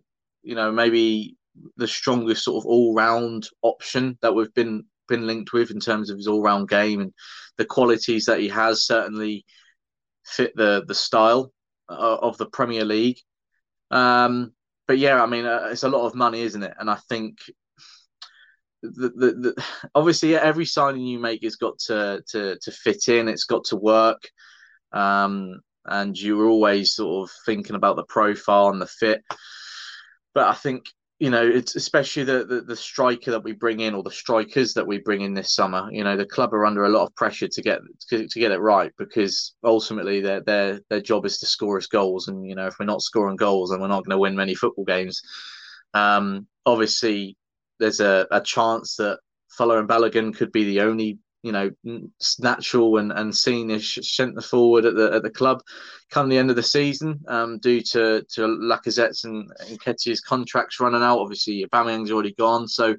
you 0.49 0.55
know, 0.55 0.71
maybe 0.71 1.37
the 1.77 1.87
strongest 1.87 2.43
sort 2.43 2.63
of 2.63 2.65
all 2.65 2.95
round 2.95 3.47
option 3.61 4.17
that 4.23 4.33
we've 4.33 4.53
been 4.55 4.83
been 5.07 5.27
linked 5.27 5.53
with 5.53 5.69
in 5.69 5.79
terms 5.79 6.09
of 6.09 6.17
his 6.17 6.27
all 6.27 6.41
round 6.41 6.67
game 6.67 7.01
and 7.01 7.13
the 7.57 7.65
qualities 7.65 8.25
that 8.25 8.39
he 8.39 8.49
has 8.49 8.83
certainly 8.83 9.45
fit 10.25 10.55
the 10.55 10.83
the 10.87 10.95
style 10.95 11.53
uh, 11.87 12.17
of 12.19 12.35
the 12.39 12.47
Premier 12.47 12.83
League. 12.83 13.19
Um, 13.91 14.53
but 14.87 14.97
yeah, 14.97 15.21
I 15.21 15.27
mean, 15.27 15.45
uh, 15.45 15.67
it's 15.69 15.83
a 15.83 15.89
lot 15.89 16.07
of 16.07 16.15
money, 16.15 16.41
isn't 16.41 16.63
it? 16.63 16.73
And 16.79 16.89
I 16.89 16.97
think 17.09 17.37
the, 18.81 19.09
the, 19.09 19.31
the 19.33 19.65
obviously 19.93 20.35
every 20.35 20.65
signing 20.65 21.05
you 21.05 21.19
make 21.19 21.43
has 21.43 21.57
got 21.57 21.77
to 21.89 22.23
to 22.29 22.57
to 22.59 22.71
fit 22.71 23.07
in. 23.07 23.27
It's 23.27 23.45
got 23.45 23.65
to 23.65 23.75
work. 23.75 24.27
Um, 24.93 25.59
and 25.85 26.19
you're 26.19 26.47
always 26.47 26.95
sort 26.95 27.29
of 27.29 27.35
thinking 27.45 27.75
about 27.75 27.97
the 27.97 28.03
profile 28.05 28.69
and 28.69 28.81
the 28.81 28.87
fit 28.87 29.23
but 30.33 30.47
I 30.47 30.53
think 30.53 30.85
you 31.19 31.29
know 31.29 31.45
it's 31.45 31.75
especially 31.75 32.23
the, 32.23 32.45
the, 32.45 32.61
the 32.61 32.75
striker 32.75 33.31
that 33.31 33.43
we 33.43 33.51
bring 33.51 33.81
in 33.81 33.93
or 33.93 34.03
the 34.03 34.11
strikers 34.11 34.73
that 34.73 34.87
we 34.87 34.99
bring 34.99 35.21
in 35.21 35.33
this 35.33 35.53
summer. 35.53 35.89
You 35.91 36.03
know 36.03 36.15
the 36.15 36.25
club 36.25 36.53
are 36.53 36.65
under 36.65 36.85
a 36.85 36.89
lot 36.89 37.03
of 37.03 37.15
pressure 37.15 37.47
to 37.47 37.61
get 37.61 37.79
to, 38.09 38.27
to 38.27 38.39
get 38.39 38.51
it 38.51 38.59
right 38.59 38.91
because 38.97 39.55
ultimately 39.63 40.21
their 40.21 40.41
their 40.41 40.79
their 40.89 41.01
job 41.01 41.25
is 41.25 41.37
to 41.39 41.45
score 41.45 41.77
us 41.77 41.87
goals, 41.87 42.27
and 42.27 42.47
you 42.47 42.55
know 42.55 42.67
if 42.67 42.75
we're 42.79 42.85
not 42.85 43.01
scoring 43.01 43.35
goals, 43.35 43.71
then 43.71 43.81
we're 43.81 43.87
not 43.87 44.05
going 44.05 44.15
to 44.15 44.19
win 44.19 44.35
many 44.35 44.55
football 44.55 44.85
games. 44.85 45.21
Um, 45.93 46.47
obviously, 46.65 47.35
there's 47.79 47.99
a, 47.99 48.27
a 48.31 48.41
chance 48.41 48.95
that 48.97 49.19
Folarin 49.57 49.87
Balogun 49.87 50.35
could 50.35 50.51
be 50.51 50.63
the 50.63 50.81
only 50.81 51.17
you 51.41 51.51
know 51.51 51.69
natural 52.39 52.97
and, 52.97 53.11
and 53.11 53.35
seen 53.35 53.71
as 53.71 53.97
centre 54.01 54.41
forward 54.41 54.85
at 54.85 54.95
the 54.95 55.13
at 55.13 55.23
the 55.23 55.29
club 55.29 55.61
come 56.09 56.27
the 56.27 56.37
end 56.37 56.49
of 56.49 56.55
the 56.55 56.63
season 56.63 57.19
um, 57.27 57.59
due 57.59 57.81
to 57.81 58.23
to 58.29 58.41
Lacazette's 58.41 59.23
and 59.23 59.49
and 59.59 59.79
Nketiah's 59.79 60.21
contracts 60.21 60.79
running 60.79 61.03
out. 61.03 61.19
Obviously, 61.19 61.65
Aubameyang's 61.65 62.11
already 62.11 62.33
gone, 62.33 62.67
so 62.67 62.95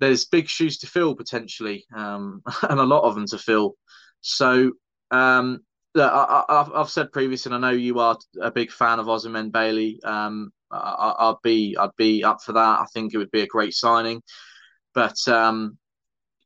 there's 0.00 0.24
big 0.24 0.48
shoes 0.48 0.78
to 0.78 0.86
fill 0.86 1.14
potentially, 1.14 1.84
um, 1.94 2.42
and 2.70 2.80
a 2.80 2.84
lot 2.84 3.02
of 3.02 3.14
them 3.14 3.26
to 3.26 3.38
fill. 3.38 3.74
So 4.20 4.72
um, 5.10 5.60
I, 5.96 6.64
have 6.74 6.90
said 6.90 7.12
previously, 7.12 7.52
and 7.52 7.64
I 7.64 7.70
know 7.70 7.76
you 7.76 7.98
are 7.98 8.16
a 8.40 8.50
big 8.50 8.70
fan 8.70 8.98
of 8.98 9.06
Osimhen 9.06 9.52
Bailey. 9.52 10.00
Um, 10.04 10.52
I, 10.70 11.28
would 11.28 11.42
be 11.42 11.76
I'd 11.78 11.96
be 11.96 12.24
up 12.24 12.42
for 12.42 12.52
that. 12.52 12.80
I 12.80 12.86
think 12.92 13.14
it 13.14 13.18
would 13.18 13.30
be 13.30 13.42
a 13.42 13.46
great 13.46 13.74
signing, 13.74 14.22
but 14.94 15.16
um, 15.28 15.78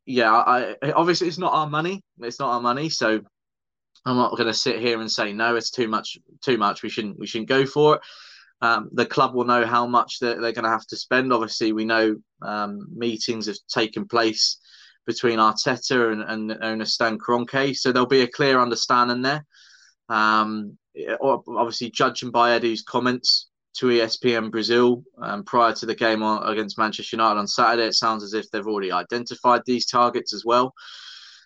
yeah, 0.05 0.31
I, 0.31 0.75
obviously 0.93 1.27
it's 1.27 1.37
not 1.37 1.53
our 1.53 1.69
money. 1.69 2.01
It's 2.19 2.39
not 2.39 2.49
our 2.49 2.61
money, 2.61 2.89
so 2.89 3.21
I'm 4.05 4.17
not 4.17 4.31
going 4.31 4.47
to 4.47 4.53
sit 4.53 4.79
here 4.79 4.99
and 4.99 5.11
say 5.11 5.33
no. 5.33 5.55
It's 5.55 5.71
too 5.71 5.87
much. 5.87 6.17
Too 6.41 6.57
much. 6.57 6.83
We 6.83 6.89
shouldn't. 6.89 7.19
We 7.19 7.27
shouldn't 7.27 7.49
go 7.49 7.65
for 7.65 7.95
it. 7.95 8.01
Um, 8.61 8.89
the 8.93 9.05
club 9.05 9.33
will 9.33 9.45
know 9.45 9.65
how 9.65 9.85
much 9.85 10.19
they're, 10.19 10.39
they're 10.39 10.53
going 10.53 10.63
to 10.63 10.69
have 10.69 10.87
to 10.87 10.95
spend. 10.95 11.33
Obviously, 11.33 11.73
we 11.73 11.85
know 11.85 12.15
um, 12.41 12.87
meetings 12.95 13.47
have 13.47 13.57
taken 13.67 14.07
place 14.07 14.59
between 15.05 15.39
Arteta 15.39 16.13
and, 16.13 16.21
and 16.21 16.63
owner 16.63 16.85
Stan 16.85 17.17
Kroenke, 17.17 17.75
so 17.75 17.91
there'll 17.91 18.07
be 18.07 18.21
a 18.21 18.27
clear 18.27 18.61
understanding 18.61 19.21
there. 19.21 19.45
Um, 20.07 20.77
obviously, 21.21 21.91
judging 21.91 22.31
by 22.31 22.51
Edu's 22.51 22.83
comments, 22.83 23.49
to 23.75 23.87
ESPN 23.87 24.51
Brazil 24.51 25.03
um, 25.21 25.43
prior 25.43 25.73
to 25.73 25.85
the 25.85 25.95
game 25.95 26.21
on, 26.21 26.47
against 26.47 26.77
Manchester 26.77 27.15
United 27.15 27.39
on 27.39 27.47
Saturday. 27.47 27.87
It 27.87 27.93
sounds 27.93 28.23
as 28.23 28.33
if 28.33 28.49
they've 28.49 28.67
already 28.67 28.91
identified 28.91 29.61
these 29.65 29.85
targets 29.85 30.33
as 30.33 30.45
well. 30.45 30.73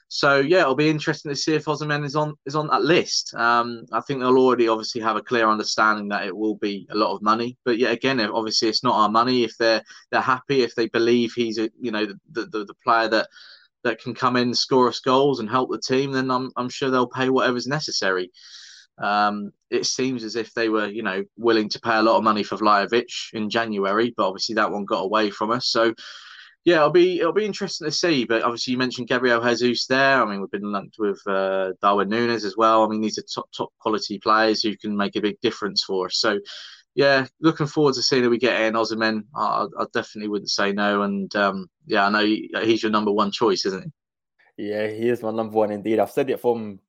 So 0.10 0.40
yeah, 0.40 0.62
it'll 0.62 0.76
be 0.76 0.90
interesting 0.90 1.30
to 1.32 1.36
see 1.36 1.54
if 1.54 1.66
Osimhen 1.66 2.06
is 2.06 2.16
on 2.16 2.36
is 2.46 2.56
on 2.56 2.68
that 2.68 2.82
list. 2.82 3.34
Um, 3.34 3.86
I 3.92 4.00
think 4.02 4.20
they'll 4.20 4.38
already 4.38 4.70
obviously 4.70 5.02
have 5.02 5.18
a 5.18 5.22
clear 5.22 5.50
understanding 5.50 6.08
that 6.10 6.26
it 6.26 6.36
will 6.36 6.56
be 6.56 6.88
a 6.92 6.96
lot 6.96 7.14
of 7.14 7.22
money. 7.22 7.58
But 7.66 7.78
yeah, 7.78 7.90
again, 7.90 8.22
obviously 8.22 8.70
it's 8.70 8.84
not 8.84 8.96
our 8.96 9.10
money. 9.10 9.44
If 9.44 9.58
they're 9.58 9.84
they're 10.12 10.22
happy, 10.22 10.62
if 10.62 10.76
they 10.76 10.88
believe 10.88 11.34
he's 11.36 11.58
a 11.58 11.70
you 11.80 11.92
know 11.92 12.06
the 12.06 12.46
the, 12.46 12.64
the 12.66 12.76
player 12.86 13.10
that 13.10 13.28
that 13.84 14.02
can 14.02 14.14
come 14.14 14.38
in, 14.38 14.54
score 14.54 14.88
us 14.88 15.00
goals, 15.00 15.42
and 15.42 15.50
help 15.50 15.70
the 15.70 15.80
team, 15.80 16.14
then 16.14 16.32
I'm 16.32 16.52
I'm 16.56 16.70
sure 16.70 16.90
they'll 16.90 17.08
pay 17.08 17.30
whatever's 17.30 17.68
necessary. 17.68 18.32
Um, 18.98 19.52
it 19.70 19.86
seems 19.86 20.24
as 20.24 20.36
if 20.36 20.54
they 20.54 20.70
were, 20.70 20.88
you 20.88 21.04
know, 21.04 21.24
willing 21.38 21.70
to 21.70 21.80
pay 21.80 21.98
a 21.98 22.02
lot 22.02 22.18
of 22.18 22.24
money 22.24 22.44
for 22.44 22.58
Vlahovic 22.58 23.34
in 23.34 23.50
January, 23.50 24.14
but 24.16 24.28
obviously 24.28 24.56
that 24.56 24.72
one 24.72 24.86
got 24.86 25.04
away 25.04 25.30
from 25.30 25.52
us. 25.52 25.68
So, 25.68 25.94
yeah, 26.66 26.78
it'll 26.78 26.90
be 26.90 27.20
it'll 27.20 27.34
be 27.34 27.46
interesting 27.46 27.88
to 27.88 27.92
see. 27.92 28.26
But 28.26 28.44
obviously, 28.44 28.72
you 28.72 28.78
mentioned 28.78 29.08
Gabriel 29.08 29.42
Jesus 29.56 29.88
there. 29.88 30.22
I 30.22 30.26
mean, 30.26 30.42
we've 30.42 30.52
been 30.52 30.72
linked 30.72 30.98
with 31.00 31.22
uh, 31.28 31.72
Darwin 31.82 32.10
Nunez 32.10 32.44
as 32.44 32.58
well. 32.58 32.84
I 32.84 32.88
mean, 32.90 33.02
these 33.02 33.18
are 33.18 33.24
top 33.24 33.50
top 33.56 33.70
quality 33.80 34.20
players 34.20 34.62
who 34.62 34.76
can 34.76 34.96
make 34.98 35.16
a 35.16 35.22
big 35.22 35.40
difference 35.42 35.84
for 35.84 36.08
us. 36.08 36.18
So, 36.18 36.40
yeah, 36.94 37.28
looking 37.40 37.68
forward 37.68 37.94
to 37.94 38.02
seeing 38.02 38.24
that 38.24 38.30
we 38.30 38.38
get 38.38 38.60
in 38.60 38.74
Osimhen. 38.74 39.22
I, 39.36 39.68
I 39.80 39.86
definitely 39.94 40.30
wouldn't 40.30 40.50
say 40.50 40.74
no. 40.74 41.04
And 41.04 41.34
um, 41.36 41.70
yeah, 41.86 42.06
I 42.06 42.10
know 42.10 42.26
he's 42.26 42.84
your 42.84 42.92
number 42.92 43.12
one 43.12 43.32
choice, 43.32 43.66
isn't 43.66 43.84
he? 43.84 43.92
Yeah, 44.58 44.88
he 44.88 45.10
is 45.10 45.22
my 45.22 45.32
number 45.32 45.56
one 45.56 45.72
indeed. 45.72 46.00
I've 46.00 46.12
said 46.12 46.32
it 46.32 46.42
from 46.42 46.80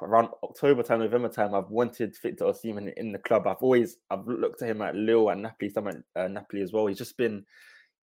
around 0.00 0.28
October 0.44 0.84
time, 0.84 1.00
November 1.00 1.28
time. 1.28 1.54
I've 1.54 1.68
wanted 1.68 2.16
Victor 2.22 2.44
Osimhen 2.44 2.92
in 2.94 3.10
the 3.10 3.18
club. 3.18 3.48
I've 3.48 3.62
always 3.62 3.96
I've 4.10 4.26
looked 4.26 4.62
at 4.62 4.70
him 4.70 4.80
at 4.80 4.94
Lille 4.94 5.30
and 5.30 5.42
Napoli, 5.42 5.70
some 5.70 5.88
at 5.88 5.96
uh, 6.14 6.28
Napoli 6.28 6.62
as 6.62 6.72
well. 6.72 6.86
He's 6.86 6.98
just 6.98 7.16
been 7.16 7.44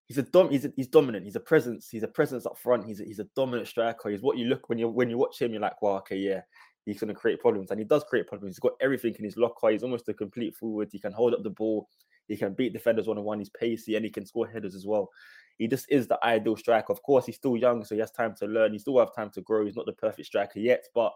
he's 0.07 0.17
a 0.17 0.23
dom 0.23 0.49
he's 0.49 0.65
a, 0.65 0.73
he's 0.75 0.89
dominant. 0.89 1.23
He's 1.23 1.37
a 1.37 1.41
presence. 1.41 1.87
He's 1.89 2.03
a 2.03 2.07
presence 2.07 2.45
up 2.45 2.57
front. 2.57 2.85
He's 2.85 2.99
a, 2.99 3.05
he's 3.05 3.19
a 3.19 3.27
dominant 3.33 3.69
striker. 3.69 4.09
He's 4.09 4.21
what 4.21 4.37
you 4.37 4.45
look 4.45 4.67
when 4.67 4.77
you 4.77 4.89
when 4.89 5.09
you 5.09 5.17
watch 5.17 5.41
him. 5.41 5.53
You're 5.53 5.61
like, 5.61 5.81
wow, 5.81 5.99
okay, 5.99 6.17
yeah, 6.17 6.41
he's 6.85 6.99
going 6.99 7.07
to 7.07 7.13
create 7.19 7.39
problems, 7.39 7.71
and 7.71 7.79
he 7.79 7.85
does 7.85 8.03
create 8.09 8.27
problems. 8.27 8.55
He's 8.55 8.59
got 8.59 8.73
everything 8.81 9.15
in 9.17 9.23
his 9.23 9.37
locker. 9.37 9.69
He's 9.69 9.83
almost 9.83 10.09
a 10.09 10.13
complete 10.13 10.53
forward. 10.53 10.89
He 10.91 10.99
can 10.99 11.13
hold 11.13 11.33
up 11.33 11.43
the 11.43 11.49
ball. 11.49 11.87
He 12.27 12.35
can 12.35 12.53
beat 12.53 12.73
defenders 12.73 13.07
one 13.07 13.17
on 13.17 13.23
one. 13.23 13.39
He's 13.39 13.49
pacey 13.49 13.95
and 13.95 14.03
he 14.03 14.11
can 14.11 14.25
score 14.25 14.47
headers 14.47 14.75
as 14.75 14.85
well 14.85 15.09
he 15.57 15.67
just 15.67 15.85
is 15.89 16.07
the 16.07 16.23
ideal 16.23 16.55
striker. 16.55 16.93
Of 16.93 17.01
course, 17.01 17.25
he's 17.25 17.35
still 17.35 17.57
young, 17.57 17.83
so 17.83 17.95
he 17.95 18.01
has 18.01 18.11
time 18.11 18.35
to 18.39 18.45
learn. 18.45 18.73
He 18.73 18.79
still 18.79 18.99
have 18.99 19.15
time 19.15 19.29
to 19.31 19.41
grow. 19.41 19.65
He's 19.65 19.75
not 19.75 19.85
the 19.85 19.93
perfect 19.93 20.27
striker 20.27 20.59
yet, 20.59 20.85
but 20.93 21.13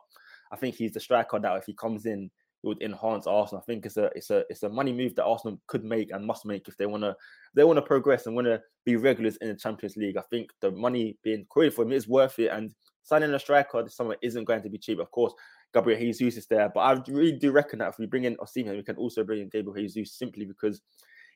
I 0.52 0.56
think 0.56 0.76
he's 0.76 0.92
the 0.92 1.00
striker 1.00 1.40
that 1.40 1.58
if 1.58 1.66
he 1.66 1.74
comes 1.74 2.06
in, 2.06 2.32
it 2.64 2.68
would 2.68 2.82
enhance 2.82 3.28
Arsenal. 3.28 3.62
I 3.62 3.66
think 3.66 3.86
it's 3.86 3.98
a 3.98 4.12
it's 4.16 4.30
a 4.30 4.44
it's 4.50 4.64
a 4.64 4.70
money 4.70 4.94
move 4.94 5.16
that 5.16 5.26
Arsenal 5.26 5.60
could 5.68 5.84
make 5.84 6.12
and 6.12 6.26
must 6.26 6.46
make 6.46 6.68
if 6.68 6.78
they 6.78 6.86
wanna 6.86 7.16
they 7.56 7.64
wanna 7.64 7.82
progress 7.82 8.28
and 8.28 8.36
wanna 8.36 8.60
be 8.86 8.96
regulars 8.96 9.38
in 9.38 9.48
the 9.48 9.56
Champions 9.56 9.98
League. 9.98 10.18
I 10.18 10.24
think 10.30 10.52
the 10.60 10.72
money 10.72 11.18
being 11.24 11.46
quoted 11.50 11.74
for 11.74 11.84
him 11.84 11.92
is 11.92 12.08
worth 12.08 12.38
it, 12.40 12.50
and 12.52 12.74
signing 13.04 13.34
a 13.34 13.40
striker 13.40 13.82
this 13.84 13.96
summer 13.96 14.16
isn't 14.22 14.46
going 14.46 14.62
to 14.62 14.70
be 14.70 14.78
cheap. 14.78 15.00
Of 15.00 15.12
course, 15.12 15.34
Gabriel 15.74 16.00
Jesus 16.00 16.38
is 16.38 16.48
there, 16.48 16.70
but 16.74 16.82
I 16.82 17.02
really 17.08 17.38
do 17.38 17.52
reckon 17.52 17.80
that 17.80 17.90
if 17.90 18.00
we 18.00 18.06
bring 18.06 18.26
in 18.26 18.36
Osimhen, 18.38 18.76
we 18.76 18.84
can 18.84 18.98
also 18.98 19.24
bring 19.24 19.42
in 19.42 19.50
Gabriel 19.50 19.88
Jesus 19.88 20.18
simply 20.18 20.46
because 20.46 20.82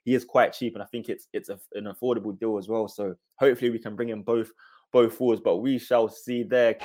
he 0.06 0.14
is 0.14 0.24
quite 0.24 0.54
cheap, 0.54 0.76
and 0.76 0.84
I 0.84 0.86
think 0.86 1.10
it's 1.10 1.28
it's 1.34 1.50
a, 1.50 1.60
an 1.74 1.86
affordable 1.86 2.38
deal 2.40 2.58
as 2.58 2.70
well. 2.70 2.88
So 2.88 3.16
hopefully 3.38 3.72
we 3.72 3.80
can 3.80 3.96
bring 3.96 4.10
in 4.10 4.22
both 4.22 4.52
both 4.94 5.16
forwards, 5.16 5.42
but 5.44 5.58
we 5.58 5.80
shall 5.80 6.08
see 6.08 6.44
there. 6.44 6.76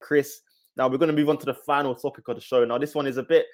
Chris, 0.00 0.40
now 0.76 0.88
we're 0.88 0.98
going 0.98 1.08
to 1.08 1.16
move 1.16 1.28
on 1.28 1.38
to 1.38 1.46
the 1.46 1.54
final 1.54 1.94
topic 1.94 2.26
of 2.28 2.36
the 2.36 2.42
show. 2.42 2.64
Now 2.64 2.78
this 2.78 2.94
one 2.94 3.06
is 3.06 3.18
a 3.18 3.22
bit 3.22 3.46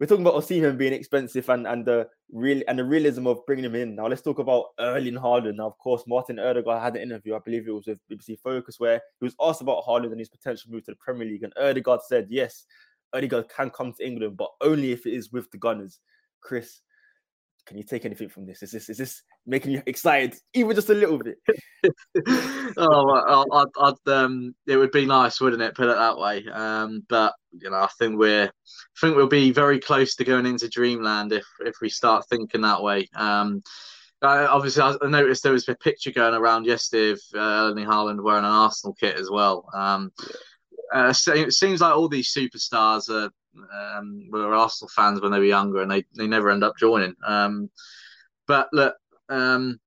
we're 0.00 0.06
talking 0.06 0.26
about 0.26 0.34
Osimhen 0.34 0.76
being 0.76 0.92
expensive 0.92 1.48
and 1.48 1.66
and 1.66 1.84
the 1.84 2.08
real 2.32 2.62
and 2.66 2.78
the 2.78 2.84
realism 2.84 3.26
of 3.26 3.44
bringing 3.46 3.64
him 3.64 3.74
in. 3.74 3.94
Now 3.94 4.08
let's 4.08 4.22
talk 4.22 4.38
about 4.38 4.66
Erling 4.80 5.14
Haaland. 5.14 5.56
Now, 5.56 5.68
of 5.68 5.78
course, 5.78 6.02
Martin 6.06 6.36
Ødegaard 6.36 6.82
had 6.82 6.96
an 6.96 7.02
interview, 7.02 7.36
I 7.36 7.38
believe 7.44 7.68
it 7.68 7.70
was 7.70 7.86
with 7.86 7.98
BBC 8.10 8.40
Focus, 8.40 8.80
where 8.80 9.00
he 9.20 9.24
was 9.24 9.36
asked 9.40 9.62
about 9.62 9.84
Haaland 9.84 10.10
and 10.10 10.18
his 10.18 10.28
potential 10.28 10.72
move 10.72 10.84
to 10.84 10.92
the 10.92 10.96
Premier 10.96 11.28
League, 11.28 11.44
and 11.44 11.54
Ødegaard 11.54 12.00
said 12.08 12.26
yes, 12.28 12.64
Ødegaard 13.14 13.48
can 13.48 13.70
come 13.70 13.92
to 13.92 14.06
England, 14.06 14.36
but 14.36 14.50
only 14.60 14.92
if 14.92 15.06
it 15.06 15.14
is 15.14 15.32
with 15.32 15.50
the 15.52 15.58
Gunners. 15.58 16.00
Chris, 16.40 16.80
can 17.66 17.78
you 17.78 17.84
take 17.84 18.04
anything 18.04 18.28
from 18.28 18.46
this? 18.46 18.62
Is 18.62 18.70
this 18.70 18.88
is 18.88 18.98
this 18.98 19.22
making 19.46 19.72
you 19.72 19.82
excited, 19.86 20.36
even 20.52 20.74
just 20.74 20.90
a 20.90 20.94
little 20.94 21.18
bit? 21.18 21.36
oh, 22.76 23.44
I'd, 23.52 23.68
I'd, 23.78 24.10
um, 24.12 24.54
it 24.66 24.76
would 24.76 24.90
be 24.90 25.06
nice, 25.06 25.40
wouldn't 25.40 25.62
it? 25.62 25.74
Put 25.74 25.88
it 25.88 25.96
that 25.96 26.18
way. 26.18 26.44
Um, 26.52 27.04
but 27.08 27.34
you 27.52 27.70
know, 27.70 27.76
I 27.76 27.88
think 27.98 28.18
we're, 28.18 28.46
I 28.46 29.00
think 29.00 29.16
we'll 29.16 29.28
be 29.28 29.50
very 29.50 29.78
close 29.78 30.14
to 30.16 30.24
going 30.24 30.46
into 30.46 30.68
dreamland 30.68 31.32
if 31.32 31.46
if 31.60 31.76
we 31.80 31.88
start 31.88 32.26
thinking 32.28 32.62
that 32.62 32.82
way. 32.82 33.08
Um, 33.14 33.62
I, 34.22 34.46
obviously, 34.46 34.82
I 34.82 34.96
noticed 35.06 35.42
there 35.42 35.52
was 35.52 35.68
a 35.68 35.74
picture 35.74 36.10
going 36.10 36.34
around 36.34 36.66
yesterday 36.66 37.10
of 37.10 37.20
uh, 37.34 37.68
Erling 37.68 37.86
Haaland 37.86 38.22
wearing 38.22 38.44
an 38.44 38.50
Arsenal 38.50 38.94
kit 38.94 39.18
as 39.18 39.30
well. 39.30 39.68
Um, 39.74 40.12
uh, 40.92 41.12
so 41.12 41.34
it 41.34 41.52
seems 41.52 41.80
like 41.80 41.94
all 41.94 42.08
these 42.08 42.32
superstars 42.32 43.08
are 43.10 43.30
um, 43.72 44.28
were 44.30 44.54
Arsenal 44.54 44.90
fans 44.94 45.20
when 45.20 45.32
they 45.32 45.38
were 45.38 45.44
younger, 45.44 45.82
and 45.82 45.90
they, 45.90 46.04
they 46.16 46.26
never 46.26 46.50
end 46.50 46.64
up 46.64 46.76
joining. 46.78 47.14
Um, 47.26 47.70
but 48.46 48.68
look, 48.72 48.96
um, 49.28 49.80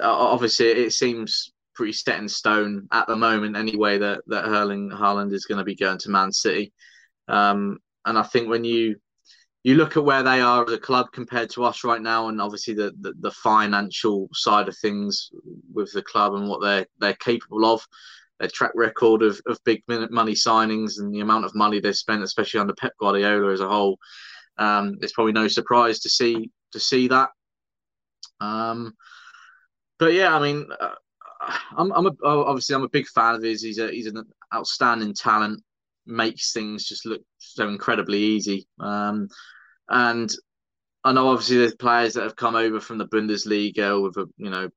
obviously, 0.00 0.66
it 0.66 0.92
seems 0.92 1.52
pretty 1.74 1.92
set 1.92 2.18
in 2.18 2.28
stone 2.28 2.86
at 2.92 3.06
the 3.06 3.16
moment, 3.16 3.56
anyway, 3.56 3.98
that 3.98 4.22
that 4.26 4.44
Erling 4.44 4.90
Haaland 4.90 5.32
is 5.32 5.46
going 5.46 5.58
to 5.58 5.64
be 5.64 5.74
going 5.74 5.98
to 5.98 6.10
Man 6.10 6.32
City. 6.32 6.72
Um, 7.28 7.78
and 8.04 8.18
I 8.18 8.22
think 8.22 8.48
when 8.48 8.64
you 8.64 8.96
you 9.62 9.74
look 9.74 9.96
at 9.96 10.04
where 10.04 10.22
they 10.22 10.40
are 10.40 10.64
as 10.66 10.72
a 10.72 10.78
club 10.78 11.06
compared 11.12 11.50
to 11.50 11.64
us 11.64 11.84
right 11.84 12.00
now, 12.00 12.28
and 12.28 12.40
obviously 12.40 12.74
the, 12.74 12.94
the, 13.00 13.12
the 13.20 13.30
financial 13.30 14.28
side 14.32 14.68
of 14.68 14.76
things 14.78 15.30
with 15.72 15.92
the 15.92 16.02
club 16.02 16.34
and 16.34 16.48
what 16.48 16.62
they're 16.62 16.86
they're 16.98 17.14
capable 17.14 17.64
of 17.66 17.86
their 18.40 18.48
track 18.48 18.72
record 18.74 19.22
of, 19.22 19.40
of 19.46 19.62
big 19.64 19.82
money 19.86 20.32
signings 20.32 20.98
and 20.98 21.14
the 21.14 21.20
amount 21.20 21.44
of 21.44 21.54
money 21.54 21.78
they've 21.78 21.94
spent, 21.94 22.22
especially 22.22 22.58
under 22.58 22.74
Pep 22.74 22.92
Guardiola 22.98 23.52
as 23.52 23.60
a 23.60 23.68
whole. 23.68 23.98
Um, 24.56 24.96
it's 25.02 25.12
probably 25.12 25.32
no 25.32 25.46
surprise 25.46 26.00
to 26.00 26.10
see 26.10 26.50
to 26.72 26.80
see 26.80 27.08
that. 27.08 27.30
Um, 28.40 28.94
but 29.98 30.14
yeah, 30.14 30.34
I 30.34 30.40
mean, 30.40 30.66
uh, 30.80 30.94
I'm, 31.76 31.92
I'm 31.92 32.06
a, 32.06 32.12
obviously 32.24 32.74
I'm 32.74 32.82
a 32.82 32.88
big 32.88 33.06
fan 33.08 33.34
of 33.34 33.42
his. 33.42 33.62
He's 33.62 33.78
a, 33.78 33.90
he's 33.90 34.06
an 34.06 34.24
outstanding 34.54 35.14
talent. 35.14 35.62
Makes 36.06 36.52
things 36.52 36.88
just 36.88 37.06
look 37.06 37.20
so 37.38 37.68
incredibly 37.68 38.18
easy. 38.18 38.66
Um, 38.78 39.28
and 39.88 40.34
I 41.04 41.12
know 41.12 41.28
obviously 41.28 41.58
there's 41.58 41.74
players 41.74 42.14
that 42.14 42.22
have 42.22 42.36
come 42.36 42.56
over 42.56 42.80
from 42.80 42.98
the 42.98 43.08
Bundesliga 43.08 44.02
with 44.02 44.16
a 44.16 44.26
you 44.38 44.50
know 44.50 44.70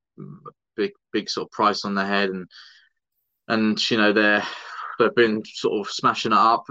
big 0.76 0.92
big 1.12 1.30
sort 1.30 1.48
of 1.48 1.52
price 1.52 1.86
on 1.86 1.96
their 1.96 2.06
head 2.06 2.30
and 2.30 2.48
and 3.48 3.90
you 3.90 3.98
know 3.98 4.14
they're 4.14 4.44
they've 5.00 5.16
been 5.16 5.44
sort 5.46 5.86
of 5.86 5.92
smashing 5.92 6.32
it 6.32 6.38
up 6.38 6.66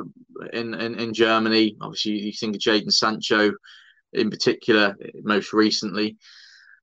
in 0.52 0.74
in, 0.74 0.98
in 0.98 1.14
Germany. 1.14 1.76
Obviously, 1.80 2.12
you 2.12 2.32
think 2.32 2.56
of 2.56 2.60
Jadon 2.60 2.92
Sancho 2.92 3.52
in 4.12 4.30
particular, 4.30 4.96
most 5.22 5.52
recently, 5.52 6.16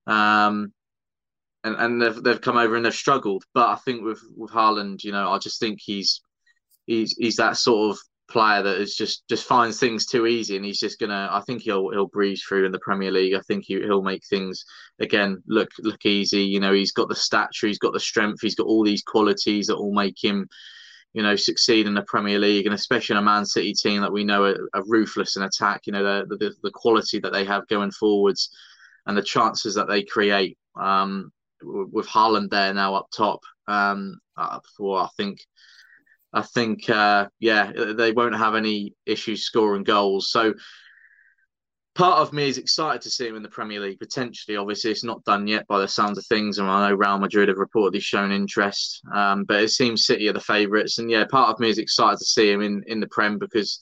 um, 0.08 0.74
and 1.64 1.76
and 1.76 2.02
they've 2.02 2.24
they've 2.24 2.42
come 2.42 2.58
over 2.58 2.76
and 2.76 2.86
they've 2.86 2.94
struggled. 2.94 3.44
But 3.54 3.70
I 3.70 3.76
think 3.76 4.04
with 4.04 4.22
with 4.36 4.52
Haaland, 4.52 5.04
you 5.04 5.12
know, 5.12 5.32
I 5.32 5.38
just 5.38 5.60
think 5.60 5.80
he's 5.82 6.22
he's 6.86 7.16
he's 7.18 7.38
that 7.38 7.58
sort 7.58 7.92
of 7.92 8.00
player 8.30 8.62
that 8.62 8.80
is 8.80 8.96
just 8.96 9.28
just 9.28 9.46
finds 9.46 9.80
things 9.80 10.06
too 10.06 10.28
easy 10.28 10.56
and 10.56 10.64
he's 10.64 10.80
just 10.80 11.00
gonna 11.00 11.28
I 11.32 11.42
think 11.42 11.62
he'll 11.62 11.90
he'll 11.90 12.08
breeze 12.08 12.44
through 12.44 12.66
in 12.66 12.72
the 12.72 12.80
Premier 12.80 13.12
League. 13.12 13.34
I 13.34 13.42
think 13.42 13.66
he, 13.66 13.76
he'll 13.76 14.02
make 14.02 14.24
things 14.26 14.64
again 15.00 15.42
look 15.48 15.70
look 15.80 16.06
easy. 16.06 16.44
You 16.44 16.60
know, 16.60 16.74
he's 16.74 16.92
got 16.92 17.10
the 17.10 17.16
stature, 17.16 17.68
he's 17.68 17.80
got 17.80 17.94
the 17.94 18.00
strength, 18.00 18.42
he's 18.42 18.56
got 18.56 18.68
all 18.68 18.84
these 18.84 19.04
qualities 19.04 19.68
that 19.68 19.78
will 19.78 19.94
make 19.94 20.24
him, 20.24 20.48
you 21.14 21.24
know, 21.24 21.36
succeed 21.36 21.88
in 21.88 21.94
the 21.94 22.04
Premier 22.04 22.40
League 22.40 22.66
and 22.66 22.76
especially 22.76 23.16
in 23.16 23.20
a 23.20 23.26
Man 23.26 23.46
City 23.46 23.74
team 23.74 24.02
that 24.02 24.14
we 24.14 24.24
know 24.24 24.44
are, 24.44 24.70
are 24.74 24.84
ruthless 24.88 25.36
in 25.36 25.44
attack. 25.44 25.82
You 25.86 25.94
know, 25.94 26.26
the, 26.26 26.38
the 26.38 26.54
the 26.64 26.72
quality 26.72 27.20
that 27.20 27.34
they 27.34 27.46
have 27.46 27.68
going 27.68 27.92
forwards 27.92 28.50
and 29.06 29.18
the 29.18 29.24
chances 29.24 29.76
that 29.76 29.88
they 29.88 30.04
create. 30.04 30.58
Um, 30.80 31.32
with 31.62 32.08
Haaland 32.08 32.50
there 32.52 32.74
now 32.74 32.96
up 32.96 33.08
top, 33.12 33.42
um, 33.68 34.18
uh, 34.38 34.60
I 34.82 35.10
think 35.18 35.42
I 36.34 36.42
think, 36.44 36.90
uh, 36.90 37.28
yeah, 37.40 37.72
they 37.74 38.12
won't 38.12 38.38
have 38.38 38.56
any 38.56 38.94
issues 39.06 39.44
scoring 39.44 39.84
goals. 39.84 40.32
So 40.32 40.54
part 41.96 42.20
of 42.20 42.32
me 42.34 42.48
is 42.48 42.58
excited 42.58 43.02
to 43.02 43.10
see 43.10 43.28
him 43.28 43.36
in 43.36 43.44
the 43.44 43.50
Premier 43.50 43.80
League 43.80 44.00
potentially. 44.00 44.56
Obviously, 44.56 44.92
it's 44.92 45.04
not 45.04 45.24
done 45.26 45.48
yet 45.48 45.68
by 45.68 45.80
the 45.80 45.88
sounds 45.88 46.18
of 46.18 46.26
things, 46.28 46.58
and 46.58 46.70
I 46.70 46.88
know 46.88 46.96
Real 46.96 47.18
Madrid 47.18 47.50
have 47.50 47.58
reportedly 47.58 48.02
shown 48.02 48.32
interest, 48.32 49.02
um, 49.14 49.44
but 49.44 49.62
it 49.62 49.70
seems 49.70 50.06
City 50.06 50.30
are 50.30 50.34
the 50.34 50.40
favourites. 50.40 51.00
And 51.00 51.10
yeah, 51.10 51.26
part 51.26 51.50
of 51.50 51.60
me 51.60 51.70
is 51.70 51.78
excited 51.78 52.20
to 52.20 52.26
see 52.26 52.52
him 52.52 52.62
in, 52.62 52.84
in 52.88 53.00
the 53.00 53.08
Prem 53.08 53.38
because 53.38 53.82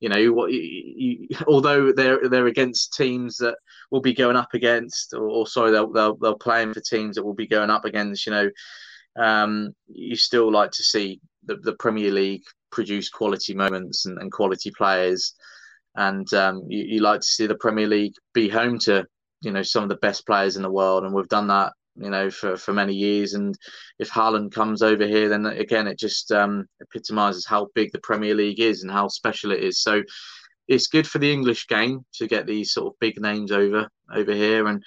you 0.00 0.08
know 0.08 0.32
what, 0.32 0.52
you, 0.52 0.60
you, 0.60 1.28
although 1.46 1.92
they're 1.92 2.28
they're 2.28 2.46
against 2.46 2.94
teams 2.94 3.36
that 3.38 3.56
will 3.90 4.00
be 4.00 4.14
going 4.14 4.36
up 4.36 4.54
against, 4.54 5.12
or, 5.12 5.28
or 5.28 5.46
sorry, 5.46 5.70
they'll, 5.70 5.92
they'll 5.92 6.16
they'll 6.16 6.38
play 6.38 6.64
for 6.72 6.80
teams 6.80 7.16
that 7.16 7.24
will 7.24 7.34
be 7.34 7.46
going 7.46 7.68
up 7.68 7.84
against. 7.84 8.26
You 8.26 8.32
know, 8.32 8.50
um, 9.16 9.74
you 9.86 10.16
still 10.16 10.50
like 10.50 10.70
to 10.70 10.82
see 10.82 11.20
the, 11.44 11.56
the 11.56 11.74
Premier 11.74 12.10
League 12.10 12.44
produce 12.70 13.08
quality 13.08 13.54
moments 13.54 14.06
and, 14.06 14.18
and 14.18 14.30
quality 14.32 14.70
players, 14.76 15.34
and 15.96 16.32
um, 16.34 16.62
you, 16.68 16.84
you 16.84 17.00
like 17.00 17.20
to 17.20 17.26
see 17.26 17.46
the 17.46 17.56
Premier 17.56 17.86
League 17.86 18.14
be 18.32 18.48
home 18.48 18.78
to 18.80 19.06
you 19.40 19.50
know 19.50 19.62
some 19.62 19.82
of 19.82 19.88
the 19.88 19.96
best 19.96 20.26
players 20.26 20.56
in 20.56 20.62
the 20.62 20.70
world, 20.70 21.04
and 21.04 21.14
we've 21.14 21.28
done 21.28 21.48
that 21.48 21.72
you 21.96 22.10
know 22.10 22.30
for, 22.30 22.56
for 22.56 22.72
many 22.72 22.94
years. 22.94 23.34
And 23.34 23.56
if 23.98 24.10
Haaland 24.10 24.52
comes 24.52 24.82
over 24.82 25.06
here, 25.06 25.28
then 25.28 25.46
again 25.46 25.86
it 25.86 25.98
just 25.98 26.30
um, 26.32 26.66
epitomises 26.80 27.46
how 27.46 27.68
big 27.74 27.92
the 27.92 28.00
Premier 28.00 28.34
League 28.34 28.60
is 28.60 28.82
and 28.82 28.90
how 28.90 29.08
special 29.08 29.52
it 29.52 29.60
is. 29.60 29.82
So 29.82 30.02
it's 30.68 30.86
good 30.86 31.06
for 31.06 31.18
the 31.18 31.32
English 31.32 31.66
game 31.66 32.04
to 32.14 32.28
get 32.28 32.46
these 32.46 32.72
sort 32.72 32.86
of 32.86 32.98
big 33.00 33.20
names 33.20 33.50
over 33.50 33.88
over 34.14 34.32
here 34.32 34.66
and 34.66 34.82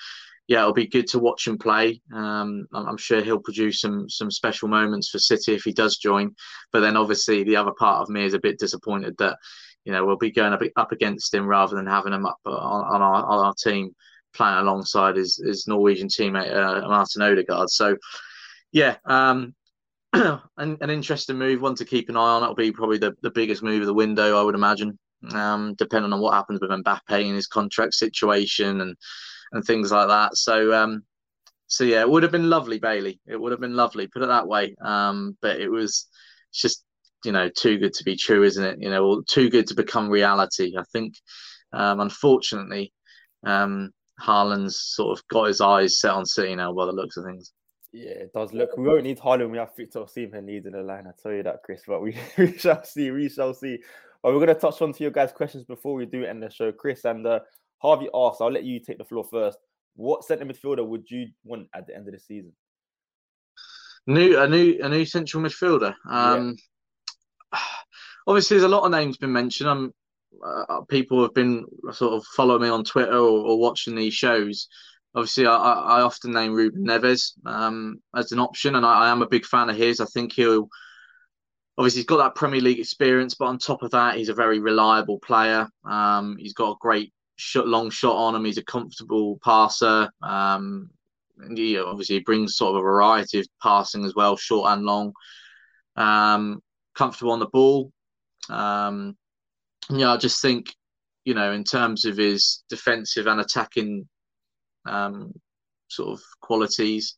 yeah, 0.48 0.60
it'll 0.60 0.74
be 0.74 0.88
good 0.88 1.08
to 1.08 1.20
watch 1.20 1.48
him 1.48 1.58
play. 1.58 2.02
Um, 2.14 2.68
I'm 2.74 2.98
sure 2.98 3.22
he'll 3.22 3.40
produce 3.40 3.82
some 3.82 4.10
some 4.10 4.30
special 4.30 4.68
moments 4.68 5.10
for 5.10 5.20
City 5.20 5.54
if 5.54 5.64
he 5.64 5.72
does 5.72 5.98
join. 5.98 6.36
But 6.72 6.82
then 6.82 6.98
obviously 6.98 7.44
the 7.44 7.56
other 7.56 7.72
part 7.72 8.02
of 8.02 8.10
me 8.10 8.26
is 8.26 8.34
a 8.34 8.40
bit 8.40 8.60
disappointed 8.60 9.16
that 9.20 9.38
you 9.86 9.94
know 9.94 10.06
we'll 10.06 10.18
be 10.18 10.32
going 10.32 10.54
up, 10.76 10.92
against 10.92 11.34
him 11.34 11.46
rather 11.46 11.76
than 11.76 11.88
having 11.88 12.14
him 12.14 12.26
up 12.26 12.40
on, 12.46 12.54
on 12.56 13.02
our 13.02 13.26
on 13.26 13.46
our 13.46 13.54
team 13.54 13.96
playing 14.34 14.58
alongside 14.58 15.16
his, 15.16 15.38
his 15.38 15.68
Norwegian 15.68 16.08
teammate 16.08 16.54
uh, 16.54 16.88
Martin 16.88 17.22
Odegaard. 17.22 17.70
So 17.70 17.96
yeah, 18.72 18.98
um, 19.06 19.54
an, 20.14 20.42
an 20.58 20.90
interesting 20.90 21.38
move, 21.38 21.62
one 21.62 21.76
to 21.76 21.86
keep 21.86 22.10
an 22.10 22.18
eye 22.18 22.20
on. 22.20 22.44
It'll 22.44 22.56
be 22.56 22.72
probably 22.72 22.98
the, 22.98 23.16
the 23.22 23.32
biggest 23.32 23.64
move 23.64 23.82
of 23.82 23.88
the 23.88 23.94
window, 23.94 24.40
I 24.40 24.44
would 24.44 24.56
imagine, 24.56 24.98
um, 25.32 25.75
depending 25.77 26.13
on 26.13 26.20
what 26.20 26.34
happens 26.34 26.60
with 26.62 26.72
Mbappe 26.72 27.01
and 27.10 27.36
his 27.36 27.48
contract 27.48 27.94
situation 27.94 28.82
and 28.82 28.96
and 29.51 29.63
things 29.63 29.92
like 29.92 30.08
that. 30.08 30.36
So 30.36 30.74
um, 30.74 31.03
so 31.68 31.84
yeah, 31.84 32.01
it 32.01 32.10
would 32.10 32.24
have 32.24 32.32
been 32.32 32.50
lovely, 32.50 32.80
Bailey. 32.80 33.20
It 33.25 33.39
would 33.39 33.51
have 33.51 33.62
been 33.62 33.75
lovely, 33.75 34.08
put 34.08 34.22
it 34.22 34.27
that 34.27 34.48
way. 34.48 34.75
Um, 34.84 35.38
but 35.42 35.60
it 35.60 35.70
was 35.70 36.08
just 36.53 36.84
you 37.25 37.32
know 37.32 37.50
too 37.50 37.77
good 37.77 37.94
to 37.94 38.03
be 38.03 38.15
true, 38.15 38.44
isn't 38.44 38.63
it? 38.63 38.77
You 38.80 38.89
know, 38.89 39.22
too 39.27 39.50
good 39.50 39.68
to 39.68 39.75
become 39.75 40.10
reality. 40.10 40.74
I 40.77 40.84
think, 40.92 41.15
um, 41.72 42.00
unfortunately, 42.00 42.94
um, 43.46 43.92
Haaland's 44.22 44.80
sort 44.80 45.18
of 45.18 45.27
got 45.27 45.46
his 45.46 45.62
eyes 45.62 46.00
set 46.00 46.12
on 46.12 46.25
City 46.25 46.56
now 46.56 46.74
by 46.74 46.86
the 46.86 46.92
looks 46.92 47.18
of 47.18 47.25
things. 47.25 47.51
Yeah, 47.92 48.10
it 48.10 48.34
does 48.34 48.53
look. 48.53 48.75
We 48.75 48.88
won't 48.88 49.03
need 49.03 49.20
Haaland. 49.20 49.51
We 49.51 49.60
have 49.60 49.75
Victor 49.75 50.00
Osimhen 50.00 50.48
leading 50.48 50.72
the 50.72 50.82
line. 50.82 51.06
I 51.08 51.12
tell 51.22 51.32
you 51.32 51.44
that, 51.44 51.62
Chris. 51.63 51.84
But 51.86 52.01
we, 52.01 52.18
we 52.38 52.58
shall 52.58 52.84
see. 52.84 53.12
We 53.12 53.30
shall 53.30 53.53
see. 53.53 53.80
But 54.24 54.32
we're 54.32 54.46
going 54.46 54.56
to 54.56 54.62
touch 54.62 54.82
on 54.82 54.94
to 54.94 55.03
your 55.03 55.12
guys' 55.12 55.34
questions 55.34 55.65
before 55.65 55.96
we 55.96 56.06
do 56.06 56.24
end 56.24 56.42
the 56.42 56.50
show, 56.50 56.72
Chris. 56.72 57.03
And 57.03 57.27
uh, 57.27 57.42
Harvey 57.80 58.08
asks, 58.15 58.39
I'll 58.39 58.51
let 58.51 58.63
you 58.63 58.80
take 58.80 58.98
the 58.98 59.03
floor 59.03 59.25
first. 59.25 59.58
What 59.96 60.24
centre 60.24 60.46
midfielder 60.46 60.88
would 60.88 61.12
you 61.12 61.27
want 61.44 61.68
at 61.75 61.86
the 61.86 61.96
end 61.96 62.08
of 62.08 62.13
the 62.13 62.20
season? 62.20 62.53
New 64.08 64.38
a 64.39 64.48
new 64.48 64.80
a 64.82 64.89
new 64.89 65.06
central 65.06 65.44
midfielder. 65.44 65.94
Um, 66.10 66.58
yeah. 67.53 67.60
Obviously, 68.27 68.56
there's 68.56 68.72
a 68.72 68.74
lot 68.74 68.86
of 68.86 68.92
names 68.92 69.18
been 69.18 69.34
mentioned. 69.34 69.70
Um, 69.70 69.94
uh, 70.44 70.82
people 70.89 71.22
have 71.22 71.34
been 71.34 71.65
sort 71.92 72.13
of 72.13 72.25
following 72.36 72.63
me 72.63 72.70
on 72.70 72.84
Twitter 72.84 73.18
or, 73.18 73.46
or 73.46 73.60
watching 73.60 73.96
these 73.96 74.13
shows. 74.13 74.68
Obviously, 75.15 75.46
I, 75.46 75.56
I 75.56 76.01
often 76.01 76.32
name 76.32 76.53
Ruben 76.53 76.86
Neves 76.86 77.34
um, 77.46 78.01
as 78.15 78.32
an 78.32 78.39
option, 78.39 78.75
and 78.75 78.86
I, 78.86 79.06
I, 79.06 79.10
am 79.10 79.22
a 79.22 79.27
big 79.27 79.46
fan 79.46 79.70
of 79.70 79.75
his. 79.75 80.00
I 80.00 80.06
think 80.06 80.34
he'll 80.34 80.70
obviously 81.77 82.00
he's 82.00 82.08
got 82.08 82.18
that 82.18 82.36
Premier 82.36 82.62
League 82.62 82.80
experience, 82.80 83.34
but 83.36 83.46
on 83.46 83.58
top 83.58 83.84
of 83.84 83.92
that, 83.92 84.15
he's 84.15 84.30
a 84.30 84.34
very 84.34 84.60
reliable 84.60 85.20
player. 85.20 85.68
Um, 85.86 86.38
he's 86.38 86.53
got 86.53 86.72
a 86.72 86.77
great 86.80 87.13
shot, 87.36 87.68
long 87.68 87.89
shot 87.89 88.15
on 88.15 88.36
him. 88.36 88.46
He's 88.46 88.58
a 88.58 88.63
comfortable 88.63 89.39
passer. 89.44 90.10
Um, 90.22 90.89
and 91.39 91.58
he 91.58 91.77
obviously 91.80 92.20
brings 92.20 92.56
sort 92.56 92.75
of 92.75 92.82
a 92.82 92.84
variety 92.84 93.39
of 93.39 93.48
passing 93.62 94.06
as 94.06 94.15
well, 94.15 94.38
short 94.38 94.72
and 94.72 94.84
long. 94.84 95.13
Um, 95.96 96.62
comfortable 96.96 97.32
on 97.32 97.39
the 97.39 97.48
ball. 97.48 97.92
Um, 98.50 99.18
yeah, 99.89 100.12
I 100.12 100.18
just 100.18 100.42
think, 100.42 100.74
you 101.25 101.34
know, 101.34 101.51
in 101.53 101.63
terms 101.63 102.06
of 102.06 102.18
his 102.18 102.63
defensive 102.70 103.27
and 103.27 103.42
attacking 103.42 104.08
um, 104.86 105.34
sort 105.88 106.10
of 106.10 106.22
qualities, 106.42 107.15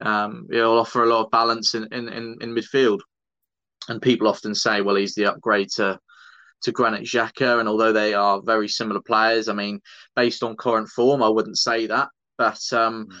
um, 0.00 0.46
he'll 0.50 0.78
offer 0.78 1.02
a 1.02 1.08
lot 1.08 1.24
of 1.24 1.30
balance 1.30 1.74
in, 1.74 1.88
in, 1.92 2.08
in, 2.08 2.36
in 2.40 2.54
midfield. 2.54 3.00
And 3.90 4.00
people 4.00 4.28
often 4.28 4.54
say, 4.54 4.80
well, 4.80 4.94
he's 4.94 5.14
the 5.14 5.26
upgrade 5.26 5.68
to 5.76 5.98
to 6.62 6.72
Granit 6.72 7.02
Xhaka, 7.02 7.58
and 7.58 7.68
although 7.68 7.92
they 7.92 8.14
are 8.14 8.40
very 8.40 8.68
similar 8.68 9.00
players, 9.00 9.48
I 9.48 9.52
mean, 9.54 9.80
based 10.14 10.42
on 10.42 10.56
current 10.56 10.88
form, 10.88 11.22
I 11.22 11.28
wouldn't 11.28 11.58
say 11.58 11.86
that. 11.86 12.08
But 12.38 12.60
um, 12.72 13.06
mm. 13.06 13.16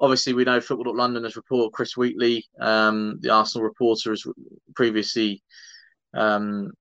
obviously, 0.00 0.32
we 0.32 0.44
know 0.44 0.60
Football 0.60 0.96
London 0.96 1.24
has 1.24 1.36
reported 1.36 1.72
Chris 1.72 1.96
Wheatley, 1.96 2.46
um, 2.60 3.18
the 3.20 3.30
Arsenal 3.30 3.64
reporter, 3.64 4.10
has 4.10 4.24
previously 4.74 5.42
um, 6.14 6.72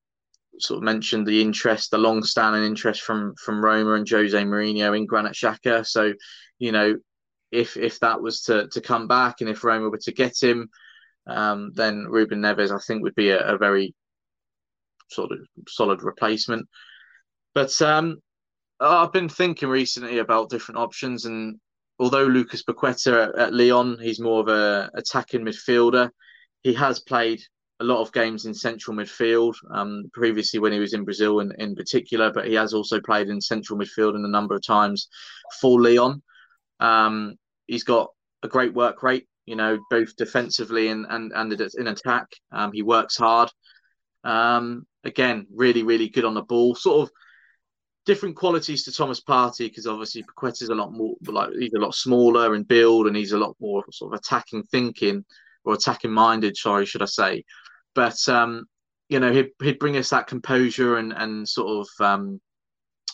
sort 0.59 0.79
of 0.79 0.83
mentioned 0.83 1.27
the 1.27 1.41
interest, 1.41 1.91
the 1.91 1.97
long-standing 1.97 2.63
interest 2.63 3.01
from 3.01 3.35
from 3.35 3.63
Roma 3.63 3.93
and 3.93 4.09
Jose 4.09 4.43
Mourinho 4.43 4.97
in 4.97 5.05
Granit 5.05 5.33
Xhaka. 5.33 5.85
So, 5.85 6.13
you 6.57 6.71
know, 6.71 6.95
if 7.51 7.77
if 7.77 7.99
that 7.99 8.19
was 8.19 8.41
to 8.43 8.67
to 8.69 8.81
come 8.81 9.07
back, 9.07 9.41
and 9.41 9.49
if 9.49 9.63
Roma 9.63 9.89
were 9.89 9.99
to 9.99 10.11
get 10.11 10.41
him, 10.41 10.69
um, 11.27 11.71
then 11.75 12.05
Ruben 12.09 12.41
Neves, 12.41 12.71
I 12.71 12.79
think, 12.79 13.03
would 13.03 13.15
be 13.15 13.29
a, 13.29 13.55
a 13.55 13.57
very 13.57 13.93
sort 15.09 15.31
of 15.31 15.39
solid 15.67 16.03
replacement. 16.03 16.67
But 17.53 17.81
um, 17.81 18.17
I've 18.79 19.13
been 19.13 19.29
thinking 19.29 19.69
recently 19.69 20.19
about 20.19 20.49
different 20.49 20.79
options, 20.79 21.25
and 21.25 21.59
although 21.99 22.25
Lucas 22.25 22.63
Paqueta 22.63 23.29
at, 23.29 23.39
at 23.39 23.53
Lyon, 23.53 23.97
he's 24.01 24.19
more 24.19 24.41
of 24.41 24.47
a 24.47 24.89
attacking 24.95 25.41
midfielder. 25.41 26.09
He 26.63 26.73
has 26.73 26.99
played 26.99 27.41
a 27.79 27.83
lot 27.83 28.01
of 28.01 28.11
games 28.11 28.45
in 28.45 28.53
central 28.53 28.95
midfield 28.97 29.53
um, 29.71 30.09
previously 30.13 30.59
when 30.59 30.71
he 30.71 30.79
was 30.79 30.93
in 30.93 31.03
Brazil 31.03 31.41
in, 31.41 31.51
in 31.59 31.75
particular, 31.75 32.31
but 32.31 32.47
he 32.47 32.55
has 32.55 32.73
also 32.73 32.99
played 32.99 33.29
in 33.29 33.39
central 33.39 33.77
midfield 33.77 34.15
in 34.15 34.25
a 34.25 34.29
number 34.29 34.55
of 34.55 34.65
times 34.65 35.09
for 35.61 35.81
Lyon. 35.81 36.21
Um, 36.79 37.35
he's 37.67 37.83
got 37.83 38.09
a 38.43 38.47
great 38.47 38.73
work 38.73 39.03
rate, 39.03 39.27
you 39.47 39.55
know, 39.55 39.79
both 39.89 40.15
defensively 40.15 40.89
and 40.89 41.07
and, 41.09 41.31
and 41.33 41.51
in 41.79 41.87
attack. 41.87 42.27
Um, 42.51 42.71
he 42.71 42.83
works 42.83 43.17
hard. 43.17 43.49
Um, 44.23 44.85
again, 45.03 45.47
really, 45.55 45.81
really 45.81 46.09
good 46.09 46.25
on 46.25 46.35
the 46.35 46.43
ball. 46.43 46.75
Sort 46.75 47.01
of 47.01 47.11
different 48.05 48.35
qualities 48.35 48.83
to 48.83 48.91
Thomas 48.91 49.21
Partey 49.21 49.69
because 49.69 49.87
obviously 49.87 50.23
is 50.43 50.69
a 50.69 50.75
lot 50.75 50.93
more 50.93 51.15
like 51.25 51.49
he's 51.57 51.73
a 51.73 51.79
lot 51.79 51.95
smaller 51.95 52.55
in 52.55 52.63
build 52.63 53.07
and 53.07 53.15
he's 53.15 53.31
a 53.31 53.37
lot 53.37 53.55
more 53.59 53.83
sort 53.91 54.13
of 54.13 54.19
attacking 54.19 54.63
thinking 54.63 55.25
or 55.63 55.73
attacking 55.73 56.11
minded. 56.11 56.55
Sorry, 56.55 56.85
should 56.85 57.01
I 57.01 57.05
say? 57.05 57.43
But 57.95 58.17
um, 58.27 58.65
you 59.09 59.19
know, 59.19 59.31
he'd, 59.31 59.49
he'd 59.61 59.79
bring 59.79 59.95
us 59.97 60.09
that 60.09 60.27
composure 60.27 60.97
and 60.97 61.13
and 61.13 61.47
sort 61.47 61.87
of 61.87 62.05
um, 62.05 62.41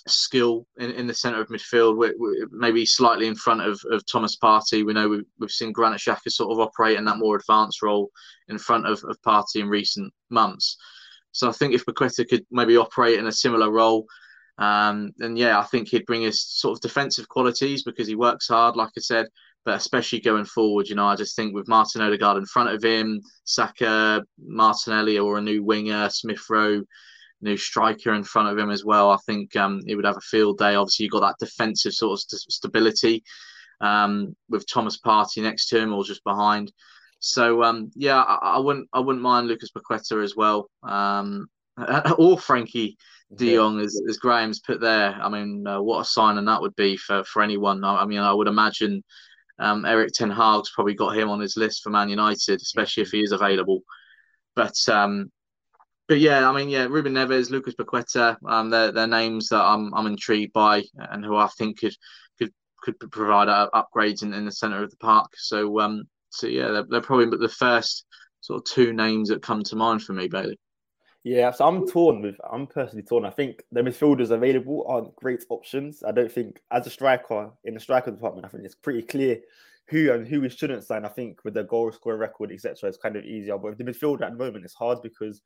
skill 0.07 0.65
in, 0.77 0.91
in 0.91 1.07
the 1.07 1.13
centre 1.13 1.41
of 1.41 1.47
midfield, 1.47 1.97
we're 1.97 2.47
maybe 2.51 2.85
slightly 2.85 3.27
in 3.27 3.35
front 3.35 3.61
of, 3.61 3.79
of 3.89 4.05
Thomas 4.05 4.37
Partey. 4.37 4.85
We 4.85 4.93
know 4.93 5.07
we've, 5.07 5.25
we've 5.39 5.51
seen 5.51 5.71
Granit 5.71 5.99
Xhaka 5.99 6.29
sort 6.29 6.51
of 6.51 6.59
operate 6.59 6.97
in 6.97 7.05
that 7.05 7.17
more 7.17 7.35
advanced 7.35 7.81
role 7.81 8.09
in 8.49 8.57
front 8.57 8.85
of, 8.85 9.03
of 9.05 9.21
Partey 9.21 9.57
in 9.61 9.67
recent 9.67 10.13
months. 10.29 10.77
So 11.31 11.49
I 11.49 11.51
think 11.51 11.73
if 11.73 11.85
Paqueta 11.85 12.27
could 12.27 12.45
maybe 12.51 12.77
operate 12.77 13.17
in 13.17 13.27
a 13.27 13.31
similar 13.31 13.71
role, 13.71 14.05
um, 14.57 15.11
then 15.17 15.35
yeah, 15.35 15.59
I 15.59 15.63
think 15.63 15.87
he'd 15.87 16.05
bring 16.05 16.21
his 16.21 16.43
sort 16.43 16.77
of 16.77 16.81
defensive 16.81 17.27
qualities 17.27 17.83
because 17.83 18.07
he 18.07 18.15
works 18.15 18.47
hard, 18.47 18.75
like 18.75 18.91
I 18.95 19.01
said, 19.01 19.27
but 19.65 19.75
especially 19.75 20.19
going 20.19 20.45
forward, 20.45 20.87
you 20.87 20.95
know, 20.95 21.07
I 21.07 21.15
just 21.15 21.35
think 21.35 21.53
with 21.53 21.67
Martin 21.67 22.01
Odegaard 22.01 22.37
in 22.37 22.45
front 22.45 22.69
of 22.69 22.83
him, 22.83 23.21
Saka, 23.45 24.23
Martinelli, 24.37 25.17
or 25.17 25.37
a 25.37 25.41
new 25.41 25.63
winger, 25.63 26.09
Smith 26.09 26.43
Rowe, 26.49 26.83
new 27.43 27.57
striker 27.57 28.13
in 28.13 28.23
front 28.23 28.49
of 28.49 28.57
him 28.57 28.71
as 28.71 28.83
well, 28.83 29.11
I 29.11 29.17
think 29.25 29.55
um, 29.55 29.81
he 29.85 29.95
would 29.95 30.05
have 30.05 30.17
a 30.17 30.21
field 30.21 30.57
day. 30.57 30.75
Obviously, 30.75 31.03
you've 31.05 31.11
got 31.11 31.21
that 31.21 31.45
defensive 31.45 31.93
sort 31.93 32.13
of 32.13 32.21
st- 32.21 32.51
stability 32.51 33.23
um, 33.81 34.35
with 34.49 34.65
Thomas 34.67 34.99
Partey 34.99 35.43
next 35.43 35.67
to 35.69 35.79
him 35.79 35.93
or 35.93 36.03
just 36.03 36.23
behind. 36.23 36.71
So 37.19 37.63
um, 37.63 37.91
yeah, 37.95 38.21
I, 38.21 38.55
I, 38.55 38.59
wouldn't 38.59 38.89
I 38.91 38.99
wouldn't 38.99 39.23
mind 39.23 39.47
Lucas 39.47 39.69
Paqueta 39.71 40.23
as 40.23 40.35
well, 40.35 40.69
um, 40.83 41.47
or 41.77 42.37
Frenkie 42.37 42.95
De 43.35 43.55
Jong 43.55 43.79
as, 43.79 43.99
as 44.09 44.17
Graham's 44.17 44.59
put 44.59 44.81
there. 44.81 45.17
I 45.21 45.29
mean, 45.29 45.65
uh, 45.65 45.81
what 45.81 46.01
a 46.01 46.05
signing 46.05 46.45
that 46.45 46.61
would 46.61 46.75
be 46.75 46.97
for 46.97 47.23
for 47.23 47.41
anyone. 47.41 47.83
I, 47.83 48.01
I 48.01 48.05
mean, 48.05 48.19
I 48.19 48.33
would 48.33 48.47
imagine 48.47 49.03
um, 49.59 49.85
Erik 49.85 50.11
Ten 50.13 50.31
Hag's 50.31 50.71
probably 50.71 50.95
got 50.95 51.15
him 51.15 51.29
on 51.29 51.39
his 51.39 51.55
list 51.55 51.81
for 51.83 51.89
Man 51.89 52.09
United, 52.09 52.61
especially 52.61 53.03
if 53.03 53.11
he 53.11 53.21
is 53.21 53.31
available. 53.31 53.81
But 54.55 54.75
um, 54.89 55.31
but 56.13 56.19
yeah, 56.19 56.47
I 56.47 56.53
mean, 56.53 56.69
yeah, 56.69 56.85
Ruben 56.85 57.15
Neves, 57.15 57.49
Lucas 57.49 57.73
Paqueta, 57.73 58.37
um, 58.45 58.69
they're, 58.69 58.91
they're 58.91 59.07
names 59.07 59.49
that 59.49 59.63
I'm 59.63 59.91
I'm 59.95 60.05
intrigued 60.05 60.53
by 60.53 60.83
and 60.95 61.25
who 61.25 61.35
I 61.35 61.47
think 61.57 61.79
could 61.79 61.95
could 62.37 62.53
could 62.83 62.99
provide 63.09 63.49
uh, 63.49 63.67
upgrades 63.73 64.21
in, 64.21 64.31
in 64.31 64.45
the 64.45 64.51
centre 64.51 64.83
of 64.83 64.91
the 64.91 64.97
park. 64.97 65.31
So 65.35 65.79
um, 65.79 66.03
so 66.29 66.45
yeah, 66.45 66.67
they're, 66.67 66.85
they're 66.87 67.01
probably 67.01 67.35
the 67.35 67.49
first 67.49 68.05
sort 68.41 68.59
of 68.59 68.71
two 68.71 68.93
names 68.93 69.29
that 69.29 69.41
come 69.41 69.63
to 69.63 69.75
mind 69.75 70.03
for 70.03 70.13
me, 70.13 70.27
Bailey. 70.27 70.59
Yeah, 71.23 71.49
so 71.49 71.67
I'm 71.67 71.87
torn 71.87 72.21
with. 72.21 72.35
I'm 72.47 72.67
personally 72.67 73.01
torn. 73.01 73.25
I 73.25 73.31
think 73.31 73.63
the 73.71 73.81
midfielders 73.81 74.29
available 74.29 74.85
aren't 74.87 75.15
great 75.15 75.43
options. 75.49 76.03
I 76.03 76.11
don't 76.11 76.31
think 76.31 76.61
as 76.69 76.85
a 76.85 76.91
striker 76.91 77.49
in 77.63 77.73
the 77.73 77.79
striker 77.79 78.11
department, 78.11 78.45
I 78.45 78.49
think 78.49 78.65
it's 78.65 78.75
pretty 78.75 79.01
clear 79.01 79.39
who 79.87 80.11
and 80.11 80.27
who 80.27 80.41
we 80.41 80.49
shouldn't 80.49 80.83
sign. 80.83 81.05
I 81.05 81.09
think 81.09 81.39
with 81.43 81.55
the 81.55 81.63
goal 81.63 81.91
scoring 81.91 82.19
record, 82.19 82.51
etc., 82.51 82.87
it's 82.87 82.99
kind 82.99 83.15
of 83.15 83.25
easier. 83.25 83.57
But 83.57 83.69
with 83.69 83.77
the 83.79 83.83
midfielder 83.85 84.21
at 84.21 84.33
the 84.33 84.37
moment, 84.37 84.63
it's 84.63 84.75
hard 84.75 85.01
because 85.01 85.41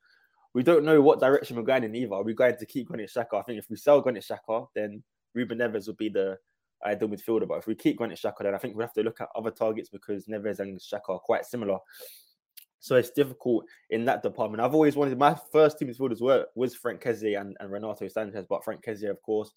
we 0.54 0.64
don't 0.64 0.84
know 0.86 1.02
what 1.02 1.20
direction 1.20 1.56
we're 1.56 1.64
going 1.64 1.84
in 1.84 1.96
either. 1.96 2.16
Are 2.16 2.24
we 2.24 2.34
going 2.34 2.58
to 2.58 2.66
keep 2.66 2.88
Granit 2.88 3.12
Xhaka? 3.16 3.40
I 3.40 3.42
think 3.44 3.60
if 3.60 3.70
we 3.70 3.76
sell 3.76 4.02
Granit 4.02 4.26
Xhaka, 4.26 4.68
then 4.76 5.04
Ruben 5.34 5.60
Neves 5.60 5.88
would 5.88 5.98
be 5.98 6.10
the 6.10 6.38
ideal 6.86 7.10
midfielder. 7.10 7.48
But 7.48 7.60
if 7.60 7.68
we 7.68 7.76
keep 7.76 7.98
Granit 7.98 8.20
Xhaka, 8.20 8.44
then 8.44 8.56
I 8.56 8.58
think 8.58 8.76
we 8.76 8.84
have 8.84 8.94
to 8.94 9.04
look 9.04 9.22
at 9.22 9.30
other 9.36 9.52
targets 9.52 9.90
because 9.90 10.26
Neves 10.26 10.60
and 10.60 10.80
Xhaka 10.80 11.10
are 11.10 11.20
quite 11.20 11.46
similar. 11.46 11.78
So 12.80 12.96
it's 12.96 13.10
difficult 13.10 13.66
in 13.90 14.06
that 14.06 14.22
department. 14.22 14.62
I've 14.62 14.74
always 14.74 14.96
wanted 14.96 15.18
my 15.18 15.36
first 15.52 15.80
team 15.80 15.90
midfielders 15.90 16.22
were 16.22 16.46
was 16.56 16.76
Franck 16.76 17.04
Kessie 17.04 17.40
and, 17.40 17.58
and 17.60 17.72
Renato 17.72 18.06
Sanches, 18.06 18.48
but 18.48 18.64
Franck 18.64 18.84
Kessie, 18.84 19.10
of 19.10 19.22
course, 19.22 19.52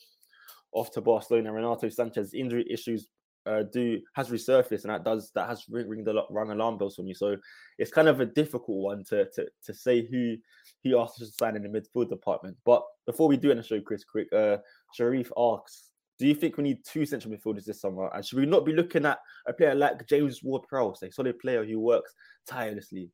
off 0.72 0.90
to 0.92 1.00
Barcelona. 1.00 1.52
Renato 1.52 1.86
Sanches 1.88 2.34
injury 2.34 2.66
issues 2.70 3.08
uh, 3.46 3.62
do 3.72 4.00
has 4.14 4.30
resurfaced, 4.30 4.84
and 4.84 4.92
that 4.92 5.04
does 5.04 5.30
that 5.34 5.48
has 5.48 5.64
ring, 5.68 5.88
ring 5.88 6.04
the 6.04 6.24
rung 6.30 6.50
alarm 6.50 6.78
bells 6.78 6.96
for 6.96 7.02
me. 7.02 7.14
So 7.14 7.36
it's 7.78 7.90
kind 7.90 8.08
of 8.08 8.20
a 8.20 8.26
difficult 8.26 8.78
one 8.78 9.04
to 9.10 9.28
to 9.34 9.46
to 9.66 9.74
say 9.74 10.06
who 10.06 10.36
he 10.82 10.94
asked 10.94 11.18
to 11.18 11.26
sign 11.26 11.56
in 11.56 11.62
the 11.62 11.68
midfield 11.68 12.08
department. 12.08 12.56
But 12.64 12.82
before 13.06 13.28
we 13.28 13.36
do 13.36 13.50
end 13.50 13.60
the 13.60 13.62
show, 13.62 13.80
Chris, 13.80 14.04
quick, 14.04 14.32
uh, 14.32 14.58
Sharif 14.94 15.30
asks, 15.36 15.90
do 16.18 16.26
you 16.26 16.34
think 16.34 16.56
we 16.56 16.64
need 16.64 16.84
two 16.84 17.06
central 17.06 17.34
midfielders 17.34 17.64
this 17.64 17.80
summer? 17.80 18.10
And 18.14 18.24
should 18.24 18.38
we 18.38 18.46
not 18.46 18.64
be 18.64 18.72
looking 18.72 19.06
at 19.06 19.18
a 19.46 19.52
player 19.52 19.74
like 19.74 20.06
James 20.06 20.42
Ward-Prowse, 20.42 21.02
a 21.02 21.10
solid 21.10 21.38
player 21.38 21.64
who 21.64 21.80
works 21.80 22.12
tirelessly? 22.46 23.10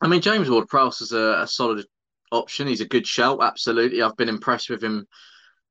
I 0.00 0.08
mean, 0.08 0.20
James 0.20 0.50
Ward-Prowse 0.50 1.00
is 1.00 1.12
a, 1.12 1.40
a 1.40 1.46
solid 1.46 1.86
option. 2.32 2.66
He's 2.66 2.82
a 2.82 2.86
good 2.86 3.06
shout, 3.06 3.42
absolutely. 3.42 4.02
I've 4.02 4.16
been 4.16 4.28
impressed 4.28 4.68
with 4.68 4.82
him 4.82 5.06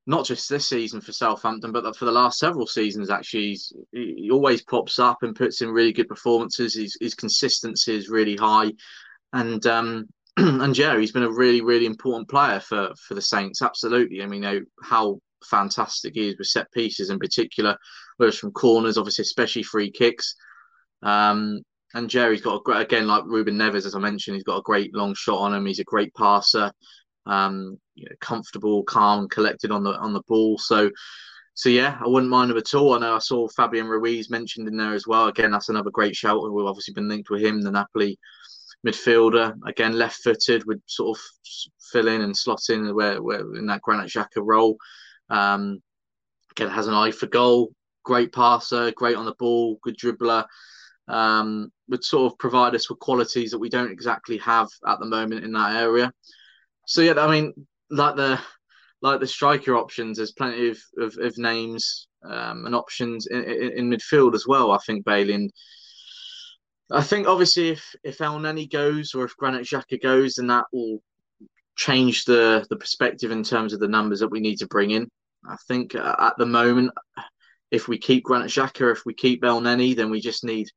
not 0.06 0.26
just 0.26 0.50
this 0.50 0.68
season 0.68 1.00
for 1.00 1.14
Southampton, 1.14 1.72
but 1.72 1.96
for 1.96 2.06
the 2.06 2.12
last 2.12 2.40
several 2.40 2.68
seasons. 2.68 3.10
Actually, 3.10 3.50
He's, 3.50 3.74
he 3.92 4.30
always 4.32 4.62
pops 4.64 5.00
up 5.00 5.24
and 5.24 5.36
puts 5.36 5.62
in 5.62 5.70
really 5.70 5.94
good 5.94 6.10
performances. 6.10 6.76
His, 6.76 6.98
his 7.00 7.16
consistency 7.16 7.96
is 7.96 8.10
really 8.10 8.36
high, 8.36 8.72
and 9.32 9.66
um, 9.66 10.08
and 10.38 10.78
yeah, 10.78 10.98
he's 10.98 11.12
been 11.12 11.24
a 11.24 11.32
really, 11.32 11.62
really 11.62 11.86
important 11.86 12.30
player 12.30 12.60
for 12.60 12.90
for 13.08 13.14
the 13.14 13.22
Saints. 13.22 13.62
Absolutely. 13.62 14.22
I 14.22 14.28
mean, 14.28 14.42
know, 14.42 14.62
how 14.84 15.20
fantastic 15.50 16.14
he 16.16 16.30
is 16.30 16.38
with 16.38 16.48
set 16.48 16.72
pieces 16.72 17.10
in 17.10 17.20
particular, 17.20 17.78
whether 18.18 18.30
it's 18.30 18.38
from 18.38 18.52
corners, 18.52 18.98
obviously, 18.98 19.24
especially 19.24 19.64
free 19.64 19.92
kicks. 19.92 20.36
Um, 21.02 21.62
and 21.94 22.10
Jerry's 22.10 22.42
got 22.42 22.56
a 22.56 22.62
great, 22.64 22.82
again, 22.82 23.08
like 23.08 23.24
Ruben 23.26 23.56
Neves, 23.56 23.86
as 23.86 23.94
I 23.96 24.00
mentioned, 24.00 24.36
he's 24.36 24.44
got 24.44 24.58
a 24.58 24.64
great 24.64 24.96
long 24.96 25.14
shot 25.14 25.38
on 25.38 25.54
him. 25.54 25.66
He's 25.66 25.80
a 25.80 25.84
great 25.84 26.14
passer, 26.16 26.72
um, 27.26 27.78
you 27.96 28.06
know, 28.06 28.16
comfortable, 28.20 28.84
calm, 28.84 29.28
collected 29.30 29.72
on 29.72 29.84
the 29.84 29.92
on 29.98 30.14
the 30.14 30.24
ball. 30.28 30.58
So, 30.58 30.90
so 31.54 31.70
yeah, 31.70 31.98
I 32.04 32.08
wouldn't 32.08 32.32
mind 32.32 32.52
him 32.52 32.58
at 32.58 32.74
all. 32.74 32.94
I 32.94 33.00
know 33.00 33.16
I 33.16 33.20
saw 33.20 33.48
Fabian 33.48 33.88
Ruiz 33.88 34.30
mentioned 34.30 34.68
in 34.68 34.78
there 34.78 34.94
as 34.94 35.08
well. 35.08 35.28
Again, 35.28 35.52
that's 35.52 35.70
another 35.70 35.92
great 35.92 36.16
shout. 36.16 36.42
We've 36.52 36.66
obviously 36.66 36.94
been 36.94 37.10
linked 37.10 37.30
with 37.30 37.42
him, 37.42 37.62
the 37.62 37.72
Napoli 37.72 38.18
midfielder. 38.86 39.56
Again, 39.66 39.94
left-footed 39.94 40.66
would 40.66 40.82
sort 40.88 41.18
of 41.18 41.24
fill 41.92 42.08
in 42.08 42.22
and 42.22 42.36
slot 42.36 42.70
in 42.70 42.94
where, 42.94 43.22
where 43.22 43.56
in 43.56 43.68
that 43.68 43.82
Granit 43.82 44.10
Xhaka 44.10 44.42
role. 44.42 44.78
Um, 45.30 45.82
again, 46.52 46.70
has 46.70 46.88
an 46.88 46.94
eye 46.94 47.12
for 47.12 47.28
goal. 47.28 47.72
Great 48.04 48.34
passer, 48.34 48.92
great 48.92 49.16
on 49.16 49.26
the 49.26 49.36
ball, 49.40 49.80
good 49.82 49.98
dribbler. 49.98 50.46
Um, 51.08 51.72
would 51.90 52.04
sort 52.04 52.32
of 52.32 52.40
provide 52.40 52.76
us 52.76 52.90
with 52.90 53.00
qualities 53.00 53.52
that 53.52 53.60
we 53.60 53.70
don't 53.70 53.92
exactly 53.92 54.38
have 54.38 54.68
at 54.88 55.00
the 55.00 55.06
moment 55.06 55.44
in 55.44 55.52
that 55.54 55.76
area. 55.76 56.12
So 56.86 57.02
yeah, 57.02 57.14
I 57.18 57.30
mean, 57.30 57.54
like 57.90 58.16
the 58.16 58.40
like 59.02 59.20
the 59.20 59.28
striker 59.28 59.76
options, 59.76 60.18
there's 60.18 60.32
plenty 60.32 60.70
of, 60.70 60.78
of, 60.98 61.18
of 61.18 61.38
names 61.38 62.08
um, 62.24 62.66
and 62.66 62.74
options 62.74 63.28
in, 63.28 63.44
in, 63.44 63.72
in, 63.74 63.90
midfield 63.90 64.34
as 64.34 64.48
well. 64.48 64.72
I 64.72 64.78
think 64.86 65.04
Bailey 65.04 65.34
and 65.34 65.52
I 66.90 67.02
think 67.02 67.28
obviously 67.28 67.70
if 67.70 67.96
if 68.04 68.20
Elneny 68.20 68.72
goes 68.72 69.14
or 69.14 69.26
if 69.26 69.36
Granit 69.36 69.66
Xhaka 69.66 70.02
goes, 70.02 70.36
then 70.36 70.48
that 70.48 70.66
will 70.72 71.02
change 71.76 72.26
the 72.26 72.66
the 72.70 72.78
perspective 72.78 73.32
in 73.32 73.44
terms 73.44 73.74
of 73.74 73.80
the 73.80 73.88
numbers 73.88 74.20
that 74.20 74.32
we 74.32 74.40
need 74.40 74.58
to 74.58 74.68
bring 74.68 74.92
in. 74.92 75.08
I 75.48 75.58
think 75.68 75.96
uh, 75.96 76.16
at 76.20 76.38
the 76.38 76.46
moment, 76.46 76.92
if 77.72 77.88
we 77.88 77.98
keep 77.98 78.24
Granit 78.24 78.52
Xhaka, 78.52 78.92
if 78.92 79.06
we 79.06 79.14
keep 79.14 79.44
Elneny, 79.44 79.96
then 79.96 80.10
we 80.10 80.22
just 80.22 80.44
need 80.44 80.68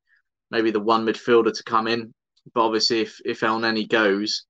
maybe 0.50 0.70
the 0.70 0.80
one 0.80 1.04
midfielder 1.04 1.54
to 1.54 1.64
come 1.64 1.86
in. 1.86 2.12
But 2.54 2.64
obviously, 2.64 3.00
if 3.00 3.20
if 3.24 3.40
Elneny 3.40 3.88
goes, 3.88 4.46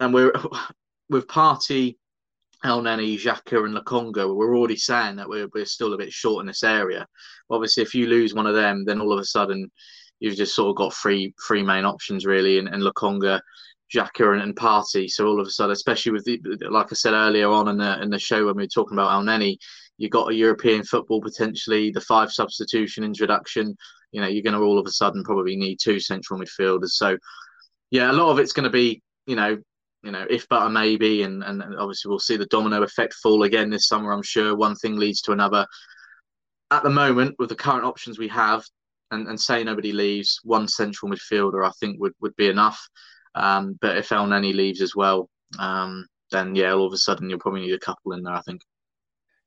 and 0.00 0.12
we're 0.12 0.32
with 1.08 1.26
Partey, 1.26 1.96
Elneny, 2.64 3.18
Xhaka, 3.18 3.64
and 3.64 3.76
Lokonga, 3.76 4.34
we're 4.34 4.56
already 4.56 4.76
saying 4.76 5.16
that 5.16 5.28
we're 5.28 5.48
we're 5.54 5.64
still 5.64 5.94
a 5.94 5.98
bit 5.98 6.12
short 6.12 6.40
in 6.42 6.46
this 6.46 6.62
area. 6.62 7.06
Obviously, 7.50 7.82
if 7.82 7.94
you 7.94 8.06
lose 8.06 8.34
one 8.34 8.46
of 8.46 8.54
them, 8.54 8.84
then 8.84 9.00
all 9.00 9.12
of 9.12 9.18
a 9.18 9.24
sudden 9.24 9.70
you've 10.20 10.36
just 10.36 10.54
sort 10.54 10.70
of 10.70 10.76
got 10.76 10.94
three 10.94 11.34
three 11.46 11.62
main 11.62 11.84
options 11.84 12.24
really, 12.24 12.58
and, 12.58 12.68
and 12.68 12.82
Lokonga, 12.82 13.40
Xhaka, 13.94 14.32
and, 14.32 14.42
and 14.42 14.56
Partey. 14.56 15.08
So 15.08 15.26
all 15.26 15.40
of 15.40 15.46
a 15.46 15.50
sudden, 15.50 15.72
especially 15.72 16.12
with 16.12 16.24
the 16.24 16.40
like 16.70 16.92
I 16.92 16.94
said 16.94 17.14
earlier 17.14 17.48
on 17.48 17.68
in 17.68 17.78
the 17.78 18.00
in 18.00 18.10
the 18.10 18.18
show 18.18 18.46
when 18.46 18.56
we 18.56 18.62
were 18.62 18.68
talking 18.68 18.96
about 18.96 19.10
Elneny, 19.10 19.56
you 19.98 20.08
got 20.08 20.30
a 20.30 20.34
European 20.34 20.84
football 20.84 21.20
potentially, 21.20 21.90
the 21.90 22.00
five 22.00 22.32
substitution 22.32 23.04
introduction. 23.04 23.76
You 24.12 24.20
know, 24.20 24.28
you're 24.28 24.42
going 24.42 24.54
to 24.54 24.60
all 24.60 24.78
of 24.78 24.86
a 24.86 24.90
sudden 24.90 25.24
probably 25.24 25.56
need 25.56 25.78
two 25.82 25.98
central 25.98 26.38
midfielders. 26.38 26.90
So 26.90 27.16
yeah, 27.90 28.10
a 28.10 28.12
lot 28.12 28.30
of 28.30 28.38
it's 28.38 28.52
going 28.52 28.64
to 28.64 28.70
be 28.70 29.02
you 29.26 29.36
know 29.36 29.58
you 30.02 30.10
know, 30.10 30.26
if 30.28 30.48
but 30.48 30.66
a 30.66 30.70
maybe, 30.70 31.22
and, 31.22 31.42
and 31.44 31.62
obviously 31.78 32.08
we'll 32.08 32.18
see 32.18 32.36
the 32.36 32.46
domino 32.46 32.82
effect 32.82 33.14
fall 33.14 33.44
again 33.44 33.70
this 33.70 33.88
summer. 33.88 34.12
I'm 34.12 34.22
sure 34.22 34.56
one 34.56 34.74
thing 34.76 34.96
leads 34.96 35.20
to 35.22 35.32
another. 35.32 35.66
At 36.70 36.82
the 36.82 36.90
moment, 36.90 37.36
with 37.38 37.48
the 37.48 37.54
current 37.54 37.84
options 37.84 38.18
we 38.18 38.28
have, 38.28 38.64
and, 39.12 39.28
and 39.28 39.38
say 39.38 39.62
nobody 39.62 39.92
leaves, 39.92 40.40
one 40.42 40.66
central 40.66 41.12
midfielder 41.12 41.66
I 41.66 41.70
think 41.78 42.00
would, 42.00 42.14
would 42.20 42.34
be 42.36 42.48
enough. 42.48 42.80
Um, 43.34 43.78
but 43.80 43.96
if 43.96 44.08
Elneny 44.08 44.54
leaves 44.54 44.80
as 44.80 44.96
well, 44.96 45.28
um, 45.58 46.06
then 46.30 46.54
yeah, 46.54 46.72
all 46.72 46.86
of 46.86 46.92
a 46.92 46.96
sudden 46.96 47.28
you'll 47.28 47.38
probably 47.38 47.60
need 47.60 47.74
a 47.74 47.78
couple 47.78 48.12
in 48.12 48.22
there. 48.22 48.34
I 48.34 48.40
think. 48.42 48.62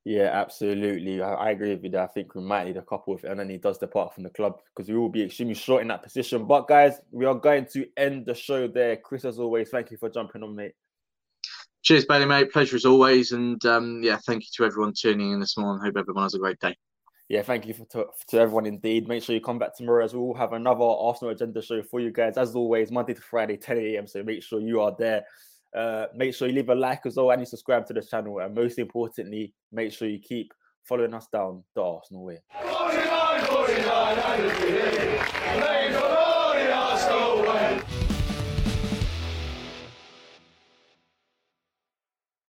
Yeah, 0.05 0.29
absolutely. 0.31 1.21
I, 1.21 1.33
I, 1.33 1.49
agree 1.49 1.71
with 1.71 1.83
you 1.83 1.89
there. 1.89 2.03
I 2.03 2.07
think 2.07 2.35
we 2.35 2.41
might 2.41 2.65
need 2.65 2.77
a 2.77 2.83
couple 2.83 3.15
if 3.15 3.23
Elneny 3.23 3.59
does 3.59 3.79
depart 3.79 4.13
from 4.13 4.23
the 4.23 4.29
club 4.29 4.59
because 4.75 4.87
we 4.87 4.95
will 4.95 5.09
be 5.09 5.23
extremely 5.23 5.55
short 5.55 5.81
in 5.81 5.87
that 5.87 6.03
position. 6.03 6.45
But 6.45 6.67
guys, 6.67 7.01
we 7.11 7.25
are 7.25 7.33
going 7.33 7.65
to 7.73 7.87
end 7.97 8.27
the 8.27 8.35
show 8.35 8.67
there. 8.67 8.97
Chris, 8.97 9.25
as 9.25 9.39
always, 9.39 9.69
thank 9.69 9.89
you 9.89 9.97
for 9.97 10.09
jumping 10.09 10.43
on, 10.43 10.55
mate. 10.55 10.73
Cheers, 11.81 12.05
Bailey, 12.05 12.25
mate. 12.25 12.51
Pleasure 12.51 12.75
as 12.75 12.85
always. 12.85 13.31
And 13.31 13.63
um, 13.65 14.01
yeah, 14.03 14.19
thank 14.27 14.43
you 14.43 14.49
to 14.57 14.65
everyone 14.65 14.93
tuning 14.95 15.31
in 15.31 15.39
this 15.39 15.57
morning. 15.57 15.83
Hope 15.83 15.97
everyone 15.97 16.23
has 16.23 16.35
a 16.35 16.39
great 16.39 16.59
day 16.59 16.75
yeah, 17.27 17.41
thank 17.41 17.65
you 17.65 17.73
for, 17.73 17.85
to, 17.85 18.05
to 18.27 18.39
everyone 18.39 18.65
indeed. 18.65 19.07
Make 19.07 19.23
sure 19.23 19.33
you 19.33 19.41
come 19.41 19.57
back 19.57 19.75
tomorrow 19.75 20.05
as 20.05 20.13
we 20.13 20.19
will 20.19 20.35
have 20.35 20.53
another 20.53 20.83
Arsenal 20.83 21.33
agenda 21.33 21.61
show 21.61 21.81
for 21.81 21.99
you 21.99 22.11
guys. 22.11 22.37
As 22.37 22.55
always, 22.55 22.91
Monday 22.91 23.15
to 23.15 23.21
Friday, 23.21 23.57
10 23.57 23.77
a.m. 23.77 24.07
So 24.07 24.23
make 24.23 24.43
sure 24.43 24.59
you 24.59 24.79
are 24.81 24.95
there. 24.97 25.25
Uh, 25.73 26.08
make 26.15 26.34
sure 26.34 26.47
you 26.47 26.56
leave 26.56 26.69
a 26.69 26.75
like 26.75 27.06
as 27.06 27.15
well 27.15 27.32
and 27.32 27.41
you 27.41 27.45
subscribe 27.45 27.86
to 27.88 27.93
the 27.93 28.01
channel. 28.01 28.39
And 28.39 28.54
most 28.56 28.80
importantly, 28.80 29.54
make 29.71 29.91
sure 29.91 30.08
you 30.08 30.19
keep 30.19 30.54
following 30.84 31.13
us 31.13 31.28
down 31.32 31.63
the 31.75 31.82
Arsenal 31.82 32.23
way. 32.23 32.39